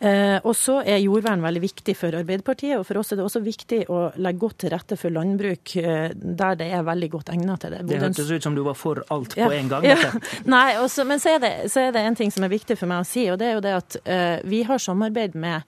Eh, 0.00 0.36
og 0.44 0.52
så 0.56 0.80
er 0.84 1.00
jordvern 1.00 1.40
veldig 1.44 1.62
viktig 1.62 1.94
for 1.96 2.16
Arbeiderpartiet, 2.18 2.76
og 2.76 2.84
for 2.88 3.00
oss 3.00 3.12
er 3.12 3.20
det 3.20 3.24
også 3.24 3.40
viktig 3.44 3.78
å 3.92 4.00
legge 4.20 4.42
godt 4.42 4.58
til 4.64 4.72
rette 4.74 4.98
for 5.00 5.14
landbruk 5.14 5.72
eh, 5.80 6.10
der 6.12 6.58
det 6.60 6.68
er 6.76 6.84
veldig 6.84 7.08
godt 7.14 7.32
egnet 7.32 7.62
til 7.64 7.72
det. 7.72 7.82
Det 7.88 8.00
hørtes 8.02 8.30
ut 8.30 8.48
som 8.48 8.56
du 8.56 8.62
var 8.66 8.76
for 8.76 9.00
alt 9.14 9.36
på 9.38 9.48
en 9.56 9.70
gang. 9.72 9.86
Ja. 9.88 10.10
Nei, 10.56 10.76
også, 10.82 11.06
men 11.08 11.22
så 11.22 11.36
er, 11.36 11.40
det, 11.44 11.52
så 11.72 11.86
er, 11.86 11.94
det, 11.96 12.02
en 12.04 12.18
ting 12.18 12.34
som 12.34 12.44
er 12.44 12.52
viktig 12.52 12.76
for 12.76 12.90
meg 12.90 13.04
å 13.04 13.08
si, 13.08 13.24
og 13.32 13.40
det 13.40 13.48
er 13.48 13.56
jo 13.56 13.64
det 13.64 13.74
at 13.76 13.96
uh, 14.04 14.36
vi 14.48 14.60
har 14.66 14.82
samarbeid 14.82 15.36
med 15.36 15.64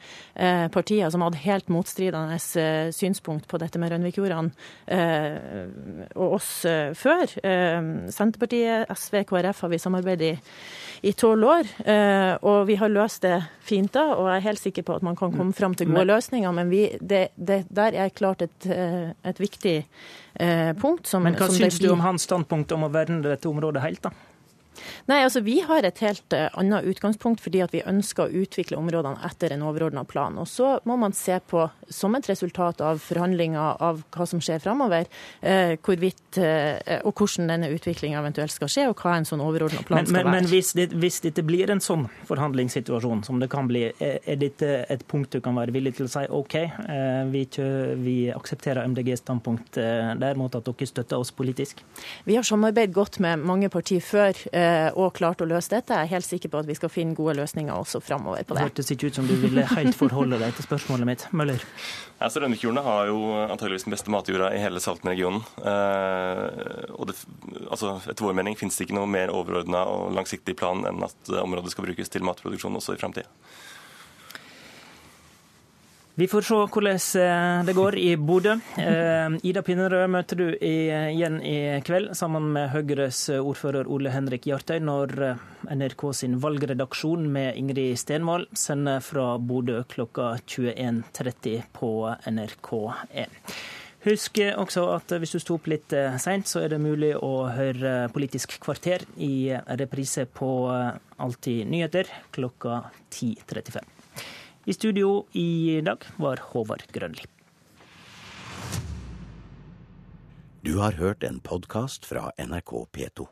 partier 0.73 1.11
som 1.11 1.23
hadde 1.25 1.41
helt 1.43 1.71
motstridende 1.73 2.37
synspunkt 2.95 3.49
på 3.51 3.59
dette 3.59 3.81
med 3.81 3.91
Rønvikjordene 3.91 4.53
og 6.15 6.37
oss 6.37 6.51
før. 6.99 7.33
Senterpartiet, 8.15 8.87
SV, 8.93 9.25
KrF 9.29 9.65
har 9.65 9.73
vi 9.73 9.81
samarbeidet 9.83 10.31
i 10.31 10.37
i 11.03 11.13
tolv 11.13 11.47
år. 11.47 11.69
Og 12.43 12.67
vi 12.69 12.79
har 12.79 12.93
løst 12.93 13.23
det 13.27 13.37
fint 13.69 13.93
da 13.95 14.18
og 14.19 14.29
jeg 14.29 14.41
er 14.41 14.47
helt 14.49 14.63
sikker 14.63 14.87
på 14.89 14.97
at 14.99 15.05
man 15.07 15.17
kan 15.19 15.35
komme 15.35 15.55
fram 15.55 15.77
til 15.79 15.91
gode 15.91 16.07
løsninger. 16.11 16.55
Men 16.55 16.73
vi, 16.73 16.85
det, 17.01 17.29
det, 17.37 17.61
der 17.71 17.95
er 17.95 18.11
klart 18.11 18.43
et, 18.43 18.67
eh, 18.67 19.13
et 19.31 19.41
viktig 19.41 19.77
eh, 19.79 20.73
punkt. 20.81 21.07
Som, 21.07 21.27
men 21.29 21.39
hva 21.39 21.51
syns 21.53 21.79
du 21.79 21.89
om 21.93 22.03
hans 22.03 22.27
standpunkt 22.27 22.75
om 22.75 22.89
å 22.89 22.91
verne 22.93 23.23
dette 23.25 23.51
området 23.51 23.85
helt, 23.85 24.03
da? 24.09 24.15
Nei, 25.09 25.23
altså 25.25 25.43
Vi 25.45 25.59
har 25.65 25.87
et 25.87 26.01
helt 26.05 26.35
uh, 26.37 26.49
annet 26.59 26.87
utgangspunkt 26.89 27.43
fordi 27.45 27.63
at 27.65 27.75
vi 27.75 27.83
ønsker 27.87 28.27
å 28.27 28.43
utvikle 28.43 28.79
områdene 28.79 29.21
etter 29.27 29.55
en 29.55 29.65
overordna 29.67 30.05
plan. 30.09 30.37
Og 30.41 30.49
Så 30.49 30.77
må 30.89 30.99
man 31.01 31.15
se 31.17 31.39
på, 31.41 31.67
som 31.89 32.17
et 32.19 32.29
resultat 32.29 32.83
av 32.85 33.01
forhandlinger 33.03 33.81
av 33.85 34.03
hva 34.15 34.27
som 34.29 34.43
skjer 34.45 34.63
framover, 34.65 35.09
uh, 35.43 35.75
hvorvidt 35.85 36.41
uh, 36.43 36.79
og 37.09 37.15
hvordan 37.19 37.53
denne 37.53 37.71
utviklinga 37.75 38.21
eventuelt 38.21 38.55
skal 38.55 38.73
skje, 38.73 38.87
og 38.91 39.03
hva 39.03 39.17
en 39.19 39.29
sånn 39.29 39.43
overordna 39.45 39.85
plan 39.87 40.03
men, 40.03 40.11
skal 40.11 40.19
men, 40.19 40.31
være. 40.31 40.37
Men 40.37 40.51
hvis, 40.53 40.73
det, 40.79 40.89
hvis, 40.99 41.21
dette 41.25 41.45
blir 41.47 41.73
en 41.73 41.83
sånn 41.83 42.07
forhandlingssituasjon 42.29 43.25
som 43.27 43.43
det 43.43 43.51
kan 43.53 43.69
bli, 43.71 43.87
er 43.99 44.39
dette 44.41 44.83
et 44.89 45.05
punkt 45.09 45.33
du 45.35 45.43
kan 45.45 45.57
være 45.59 45.75
villig 45.75 45.97
til 45.99 46.09
å 46.09 46.13
si 46.13 46.25
OK, 46.35 46.57
vi, 47.33 47.43
vi 48.05 48.17
aksepterer 48.33 48.87
MDGs 48.89 49.23
standpunkt 49.25 49.79
der, 49.79 50.39
mot 50.39 50.55
at 50.55 50.67
dere 50.67 50.89
støtter 50.89 51.21
oss 51.21 51.33
politisk? 51.35 51.83
Vi 52.29 52.37
har 52.37 52.47
samarbeidet 52.47 52.95
godt 52.95 53.19
med 53.25 53.45
mange 53.49 53.69
partier 53.73 54.03
før. 54.05 54.37
Eh, 54.53 54.68
og 54.99 55.13
klart 55.17 55.43
å 55.45 55.49
løse 55.49 55.73
dette. 55.73 55.95
Jeg 55.95 56.09
er 56.09 56.13
helt 56.17 56.27
sikker 56.27 56.53
på 56.53 56.61
at 56.63 56.69
vi 56.69 56.77
skal 56.79 56.93
finne 56.93 57.17
gode 57.19 57.37
løsninger 57.39 57.75
også 57.75 58.01
framover 58.05 58.45
på 58.45 58.57
det. 58.57 58.61
Det 58.61 58.69
hørtes 58.69 58.93
ikke 58.95 59.11
ut 59.11 59.21
som 59.21 59.29
du 59.29 59.35
ville 59.41 59.65
helt 59.75 59.97
forholde 59.99 60.41
deg 60.41 60.57
til 60.57 60.69
spørsmålet 60.69 61.09
mitt. 61.09 61.27
Møller? 61.37 61.65
Altså, 62.19 62.43
Rønvikjordene 62.43 62.83
har 62.87 63.11
jo 63.11 63.19
antageligvis 63.45 63.87
den 63.87 63.95
beste 63.95 64.13
matjorda 64.13 64.51
i 64.57 64.63
hele 64.63 64.83
Salten-regionen. 64.83 65.45
Eh, 65.63 66.93
og 66.97 67.11
det, 67.11 67.17
altså, 67.69 67.97
etter 68.05 68.27
vår 68.27 68.37
mening 68.41 68.59
finnes 68.59 68.79
det 68.79 68.89
ikke 68.89 68.99
noe 68.99 69.11
mer 69.11 69.33
overordna 69.35 69.85
og 69.93 70.13
langsiktig 70.17 70.57
plan 70.59 70.83
enn 70.89 71.05
at 71.07 71.33
området 71.39 71.75
skal 71.75 71.87
brukes 71.87 72.13
til 72.13 72.27
matproduksjon 72.27 72.79
også 72.81 72.97
i 72.97 73.01
framtida. 73.01 73.31
Vi 76.19 76.27
får 76.27 76.43
se 76.43 76.57
hvordan 76.75 76.97
eh, 77.23 77.65
det 77.67 77.73
går 77.79 77.95
i 78.03 78.17
Bodø. 78.19 78.57
Eh, 78.83 79.35
Ida 79.47 79.61
Pinnerød 79.63 80.09
møter 80.11 80.41
du 80.41 80.47
igjen 80.67 81.37
i 81.47 81.79
kveld 81.87 82.09
sammen 82.19 82.49
med 82.57 82.73
Høyres 82.73 83.21
ordfører 83.39 83.87
Ole 83.87 84.11
Henrik 84.11 84.49
Hjartøy 84.51 84.81
når 84.83 85.13
eh, 85.23 85.45
NRK 85.79 86.03
sin 86.19 86.35
valgredaksjon 86.43 87.29
med 87.31 87.61
Ingrid 87.61 88.01
Stenvold 88.03 88.49
sender 88.51 88.99
fra 89.07 89.37
Bodø 89.39 89.85
klokka 89.87 90.33
21.30 90.43 91.69
på 91.79 91.93
NRK1. 92.33 93.39
Husk 94.09 94.41
også 94.49 94.89
at 94.97 95.15
hvis 95.23 95.37
du 95.37 95.39
sto 95.45 95.61
opp 95.61 95.71
litt 95.71 95.95
seint, 96.19 96.51
så 96.51 96.65
er 96.65 96.75
det 96.75 96.81
mulig 96.83 97.13
å 97.15 97.47
høre 97.55 98.09
Politisk 98.11 98.59
kvarter 98.67 99.07
i 99.23 99.55
reprise 99.79 100.27
på 100.27 100.51
Alltid 101.23 101.71
nyheter 101.71 102.11
klokka 102.35 102.81
10.35. 103.07 103.98
I 104.69 104.73
studio 104.73 105.25
i 105.33 105.81
dag 105.81 106.03
var 106.21 106.41
Håvard 106.51 106.83
Grønli. 106.93 107.25
Du 110.61 110.75
har 110.77 110.93
hørt 110.93 111.25
en 111.25 111.41
podkast 111.41 112.05
fra 112.05 112.27
NRK 112.37 112.75
P2. 112.93 113.25